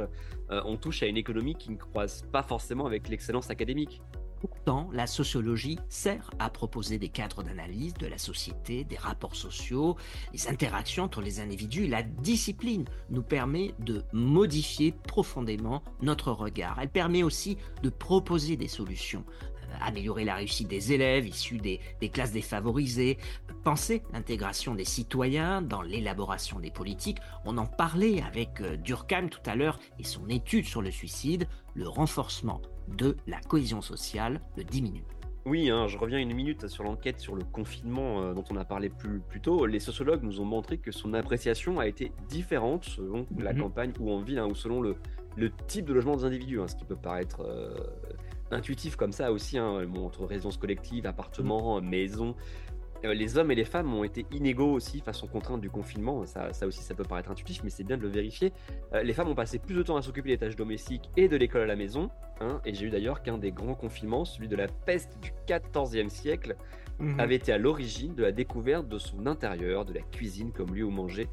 Euh, 0.52 0.62
on 0.66 0.78
touche 0.78 1.04
à 1.04 1.08
une 1.08 1.18
économie 1.18 1.56
qui 1.56 1.72
ne 1.72 1.78
croise 1.78 2.24
pas 2.32 2.44
forcément 2.44 2.86
avec 2.86 3.08
l'excellence 3.10 3.50
académique. 3.50 4.02
Pourtant, 4.40 4.90
la 4.94 5.06
sociologie 5.06 5.78
sert 5.90 6.30
à 6.40 6.50
proposer 6.50 6.98
des 6.98 7.10
cadres 7.10 7.44
d'analyse 7.44 7.94
de 7.96 8.08
la 8.08 8.18
société, 8.18 8.86
des 8.86 8.96
rapports 8.96 9.36
sociaux, 9.36 9.98
les 10.32 10.48
interactions 10.48 11.04
entre 11.04 11.22
les 11.22 11.42
individus. 11.42 11.88
La 11.88 12.04
discipline 12.04 12.86
nous 13.10 13.22
permet 13.22 13.74
de 13.80 14.04
modifier 14.14 14.94
profondément 14.94 15.84
notre 16.02 16.32
regard. 16.32 16.80
Elle 16.82 16.90
permet 16.90 17.22
aussi 17.22 17.58
de 17.84 17.90
proposer 17.90 18.56
des 18.56 18.70
solutions, 18.70 19.26
euh, 19.28 19.76
améliorer 19.82 20.24
la 20.24 20.36
réussite 20.36 20.70
des 20.70 20.94
élèves 20.94 21.28
issus 21.28 21.58
des, 21.58 21.82
des 22.00 22.08
classes 22.08 22.32
défavorisées, 22.32 23.18
penser 23.66 24.04
l'intégration 24.14 24.74
des 24.74 24.86
citoyens 24.86 25.62
dans 25.62 25.82
l'élaboration 25.82 26.62
des 26.62 26.72
politiques. 26.72 27.20
On 27.44 27.58
en 27.58 27.66
parlait 27.66 28.22
avec 28.22 28.62
euh, 28.62 28.78
Durkheim 28.78 29.28
tout 29.28 29.42
à 29.46 29.56
l'heure 29.56 29.80
et 30.00 30.06
son 30.06 30.30
étude 30.30 30.66
sur 30.66 30.82
le 30.82 30.92
suicide, 30.92 31.46
le 31.74 31.90
renforcement 31.90 32.62
de 32.98 33.16
la 33.28 33.40
cohésion 33.42 33.82
sociale 33.82 34.42
le 34.58 34.64
diminue. 34.64 35.04
Oui, 35.46 35.70
hein, 35.70 35.88
je 35.88 35.98
reviens 35.98 36.20
une 36.20 36.34
minute 36.34 36.68
sur 36.68 36.84
l'enquête 36.84 37.20
sur 37.20 37.36
le 37.36 37.44
confinement 37.44 38.22
euh, 38.22 38.34
dont 38.34 38.44
on 38.52 38.58
a 38.58 38.66
parlé 38.66 38.90
plus, 38.90 39.20
plus 39.20 39.40
tôt. 39.42 39.66
Les 39.66 39.80
sociologues 39.80 40.22
nous 40.22 40.42
ont 40.42 40.46
montré 40.46 40.78
que 40.78 40.92
son 40.92 41.14
appréciation 41.14 41.80
a 41.80 41.88
été 41.88 42.12
différente 42.28 42.84
selon 42.86 43.26
la 43.38 43.54
Mhm. 43.54 43.60
campagne 43.62 43.94
où 44.00 44.12
on 44.12 44.20
vit, 44.22 44.38
hein, 44.38 44.46
ou 44.48 44.54
selon 44.54 44.82
le, 44.82 44.96
le 45.38 45.50
type 45.68 45.86
de 45.86 45.94
logement 45.94 46.18
des 46.18 46.26
individus, 46.26 46.60
hein, 46.60 46.68
ce 46.68 46.76
qui 46.76 46.84
peut 46.86 46.96
paraître 46.98 47.42
euh, 47.42 47.74
intuitif 48.52 48.96
comme 48.96 49.12
ça 49.14 49.32
aussi, 49.32 49.58
hein, 49.58 49.86
bon, 49.88 50.06
entre 50.06 50.26
résidences 50.26 50.58
collectives, 50.58 51.06
appartements, 51.08 51.80
maisons. 51.82 52.36
Euh, 53.06 53.14
les 53.14 53.38
hommes 53.38 53.50
et 53.52 53.56
les 53.56 53.64
femmes 53.66 53.94
ont 53.94 54.04
été 54.04 54.26
inégaux 54.32 54.72
aussi 54.74 55.00
face 55.00 55.24
aux 55.24 55.28
contraintes 55.28 55.62
du 55.62 55.70
confinement. 55.70 56.26
Ça, 56.26 56.52
ça 56.54 56.68
aussi, 56.68 56.82
ça 56.82 56.94
peut 56.96 57.04
paraître 57.04 57.32
intuitif, 57.32 57.62
mais 57.64 57.70
c'est 57.70 57.84
bien 57.86 57.98
de 57.98 58.02
le 58.02 58.10
vérifier. 58.10 58.52
Euh, 58.94 59.04
les 59.04 59.14
femmes 59.14 59.30
ont 59.30 59.36
passé 59.36 59.58
plus 59.60 59.76
de 59.76 59.84
temps 59.84 59.96
à 59.96 60.02
s'occuper 60.02 60.30
des 60.30 60.38
tâches 60.38 60.56
domestiques 60.56 61.10
et 61.16 61.28
de 61.28 61.38
l'école 61.38 61.62
à 61.62 61.66
la 61.68 61.76
maison. 61.76 62.10
hein, 62.42 62.62
et 62.66 62.74
j'ai 62.74 62.86
eu 62.86 62.90
d'ailleurs 62.90 63.22
qu'un 63.22 63.38
des 63.38 63.52
grands 63.52 63.76
confinements, 63.76 64.24
celui 64.24 64.48
de 64.48 64.56
la 64.56 64.68
peste 64.68 65.18
du 65.22 65.32
14e 65.46 66.08
siècle, 66.10 66.56
Mhm. 67.00 67.20
avait 67.20 67.36
été 67.36 67.52
à 67.54 67.58
l'origine 67.58 68.14
de 68.16 68.24
la 68.24 68.32
découverte 68.34 68.88
de 68.90 68.98
son 68.98 69.26
intérieur, 69.28 69.86
de 69.86 69.94
la 69.94 70.02
cuisine 70.02 70.52
comme 70.52 70.74
lieu 70.76 70.84
où 70.84 70.90
manger. 70.90 71.28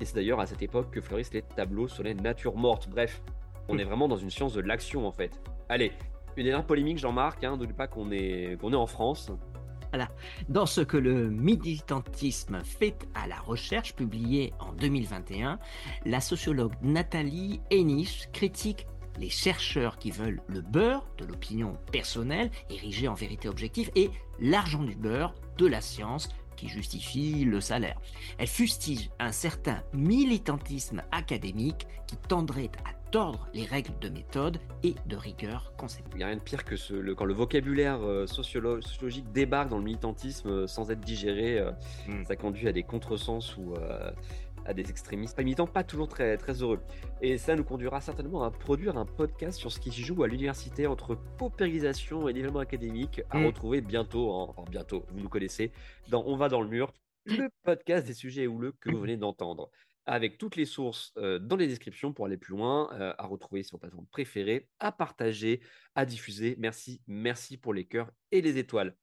Et 0.00 0.04
c'est 0.04 0.14
d'ailleurs 0.16 0.40
à 0.40 0.46
cette 0.46 0.62
époque 0.62 0.90
que 0.90 1.00
fleurissent 1.00 1.32
les 1.32 1.42
tableaux 1.42 1.86
sur 1.86 2.02
les 2.02 2.14
natures 2.14 2.56
mortes. 2.56 2.88
Bref, 2.88 3.22
on 3.68 3.78
est 3.78 3.84
vraiment 3.84 4.08
dans 4.08 4.16
une 4.16 4.30
science 4.30 4.52
de 4.54 4.60
l'action 4.60 5.06
en 5.06 5.12
fait. 5.12 5.40
Allez, 5.68 5.92
une 6.36 6.44
dernière 6.44 6.66
polémique, 6.66 6.98
Jean-Marc, 6.98 7.44
hein, 7.44 7.56
n'oublie 7.56 7.72
pas 7.72 7.86
qu'on 7.86 8.10
est, 8.10 8.56
qu'on 8.60 8.72
est 8.72 8.76
en 8.76 8.86
France. 8.86 9.30
Dans 10.48 10.66
ce 10.66 10.80
que 10.80 10.96
le 10.96 11.30
militantisme 11.30 12.62
fait 12.64 13.08
à 13.14 13.26
la 13.26 13.36
recherche, 13.36 13.94
publié 13.94 14.52
en 14.60 14.72
2021, 14.72 15.58
la 16.06 16.20
sociologue 16.20 16.74
Nathalie 16.82 17.60
Ennis 17.70 18.26
critique 18.32 18.86
les 19.18 19.28
chercheurs 19.28 19.98
qui 19.98 20.10
veulent 20.10 20.40
le 20.46 20.62
beurre 20.62 21.06
de 21.18 21.26
l'opinion 21.26 21.76
personnelle, 21.90 22.50
érigée 22.70 23.08
en 23.08 23.14
vérité 23.14 23.48
objective, 23.48 23.90
et 23.94 24.10
l'argent 24.40 24.82
du 24.82 24.94
beurre 24.94 25.34
de 25.58 25.66
la 25.66 25.80
science, 25.80 26.28
qui 26.56 26.68
justifie 26.68 27.44
le 27.44 27.60
salaire. 27.60 28.00
Elle 28.38 28.46
fustige 28.46 29.10
un 29.18 29.32
certain 29.32 29.82
militantisme 29.92 31.02
académique 31.10 31.86
qui 32.06 32.16
tendrait 32.16 32.70
à 32.84 33.01
tordre 33.12 33.46
les 33.52 33.64
règles 33.64 33.96
de 34.00 34.08
méthode 34.08 34.58
et 34.82 34.94
de 35.06 35.16
rigueur 35.16 35.74
conceptuelle. 35.76 36.12
Il 36.14 36.18
n'y 36.18 36.24
a 36.24 36.26
rien 36.28 36.36
de 36.36 36.40
pire 36.42 36.64
que 36.64 36.76
ce, 36.76 36.94
le- 36.94 37.14
quand 37.14 37.26
le 37.26 37.34
vocabulaire 37.34 38.00
euh, 38.02 38.24
sociolo- 38.26 38.80
sociologique 38.80 39.30
débarque 39.32 39.68
dans 39.68 39.76
le 39.78 39.84
militantisme 39.84 40.48
euh, 40.48 40.66
sans 40.66 40.90
être 40.90 41.00
digéré. 41.00 41.58
euh, 41.58 41.70
Mm. 42.08 42.24
Ça 42.24 42.36
conduit 42.36 42.66
à 42.68 42.72
des 42.72 42.82
contresens 42.82 43.56
ou 43.58 43.74
euh, 43.74 44.10
à 44.64 44.72
des 44.74 44.88
extrémistes. 44.90 45.36
Pas 45.36 45.42
militants, 45.42 45.66
pas 45.66 45.84
toujours 45.84 46.08
très, 46.08 46.36
très 46.38 46.62
heureux. 46.62 46.80
Et 47.20 47.36
ça 47.36 47.54
nous 47.54 47.64
conduira 47.64 48.00
certainement 48.00 48.42
à 48.44 48.50
produire 48.50 48.96
un 48.96 49.04
podcast 49.04 49.58
sur 49.58 49.70
ce 49.70 49.78
qui 49.78 49.90
se 49.90 50.00
joue 50.00 50.22
à 50.22 50.26
l'université 50.28 50.86
entre 50.86 51.14
paupérisation 51.36 52.28
et 52.28 52.32
développement 52.32 52.60
académique 52.60 53.20
à 53.30 53.38
Mm. 53.38 53.46
retrouver 53.46 53.80
bientôt, 53.82 54.32
hein, 54.32 54.46
enfin 54.56 54.64
bientôt, 54.70 55.04
vous 55.12 55.20
nous 55.20 55.28
connaissez, 55.28 55.70
dans 56.08 56.24
On 56.26 56.36
va 56.36 56.48
dans 56.48 56.62
le 56.62 56.68
mur, 56.68 56.92
le 57.26 57.50
podcast 57.62 58.06
des 58.06 58.14
sujets 58.14 58.46
houleux 58.46 58.72
que 58.80 58.90
vous 58.90 58.98
venez 59.00 59.16
d'entendre 59.18 59.68
avec 60.06 60.38
toutes 60.38 60.56
les 60.56 60.64
sources 60.64 61.12
euh, 61.16 61.38
dans 61.38 61.56
les 61.56 61.66
descriptions 61.66 62.12
pour 62.12 62.26
aller 62.26 62.36
plus 62.36 62.52
loin, 62.52 62.90
euh, 62.92 63.14
à 63.18 63.26
retrouver 63.26 63.62
sur 63.62 63.76
vos 63.76 63.80
plateformes 63.80 64.06
préférées, 64.06 64.68
à 64.80 64.92
partager, 64.92 65.60
à 65.94 66.04
diffuser. 66.04 66.56
Merci, 66.58 67.02
merci 67.06 67.56
pour 67.56 67.74
les 67.74 67.84
cœurs 67.84 68.10
et 68.30 68.42
les 68.42 68.58
étoiles. 68.58 68.96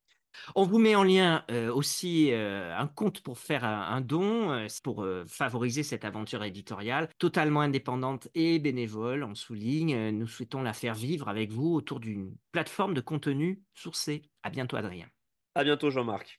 On 0.56 0.64
vous 0.64 0.78
met 0.78 0.96
en 0.96 1.04
lien 1.04 1.44
euh, 1.52 1.74
aussi 1.74 2.32
euh, 2.32 2.76
un 2.76 2.88
compte 2.88 3.22
pour 3.22 3.40
faire 3.40 3.64
un, 3.64 3.82
un 3.82 4.02
don, 4.02 4.52
euh, 4.52 4.68
pour 4.84 5.06
favoriser 5.28 5.84
cette 5.84 6.06
aventure 6.06 6.44
éditoriale 6.44 7.10
totalement 7.18 7.62
indépendante 7.62 8.28
et 8.36 8.60
bénévole. 8.60 9.24
On 9.24 9.36
souligne, 9.36 10.10
nous 10.12 10.28
souhaitons 10.28 10.62
la 10.62 10.74
faire 10.74 10.96
vivre 10.96 11.28
avec 11.28 11.52
vous 11.52 11.74
autour 11.74 12.00
d'une 12.00 12.36
plateforme 12.52 12.94
de 12.94 13.02
contenu 13.02 13.62
sourcé. 13.74 14.24
À 14.44 14.50
bientôt, 14.50 14.78
Adrien. 14.78 15.08
À 15.56 15.64
bientôt, 15.64 15.90
Jean-Marc. 15.90 16.39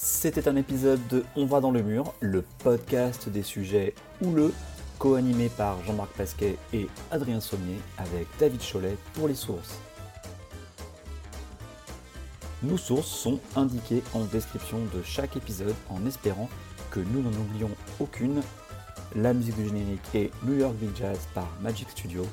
C'était 0.00 0.46
un 0.46 0.54
épisode 0.54 1.04
de 1.08 1.24
On 1.34 1.44
va 1.44 1.58
dans 1.58 1.72
le 1.72 1.82
mur, 1.82 2.14
le 2.20 2.44
podcast 2.62 3.28
des 3.28 3.42
sujets 3.42 3.96
houleux, 4.22 4.54
co-animé 5.00 5.48
par 5.48 5.82
Jean-Marc 5.82 6.12
Pasquet 6.12 6.56
et 6.72 6.86
Adrien 7.10 7.40
Sommier 7.40 7.80
avec 7.96 8.28
David 8.38 8.60
Cholet 8.60 8.96
pour 9.14 9.26
les 9.26 9.34
sources. 9.34 9.76
Nos 12.62 12.76
sources 12.76 13.08
sont 13.08 13.40
indiquées 13.56 14.04
en 14.14 14.22
description 14.22 14.78
de 14.94 15.02
chaque 15.02 15.36
épisode 15.36 15.74
en 15.90 16.06
espérant 16.06 16.48
que 16.92 17.00
nous 17.00 17.20
n'en 17.20 17.36
oublions 17.36 17.70
aucune. 17.98 18.40
La 19.16 19.34
musique 19.34 19.56
du 19.56 19.64
générique 19.64 20.14
est 20.14 20.30
New 20.44 20.54
York 20.54 20.76
Big 20.76 20.94
Jazz 20.94 21.18
par 21.34 21.48
Magic 21.60 21.90
Studio. 21.90 22.24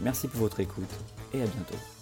Merci 0.00 0.28
pour 0.28 0.40
votre 0.40 0.60
écoute 0.60 0.94
et 1.32 1.40
à 1.40 1.46
bientôt. 1.46 1.97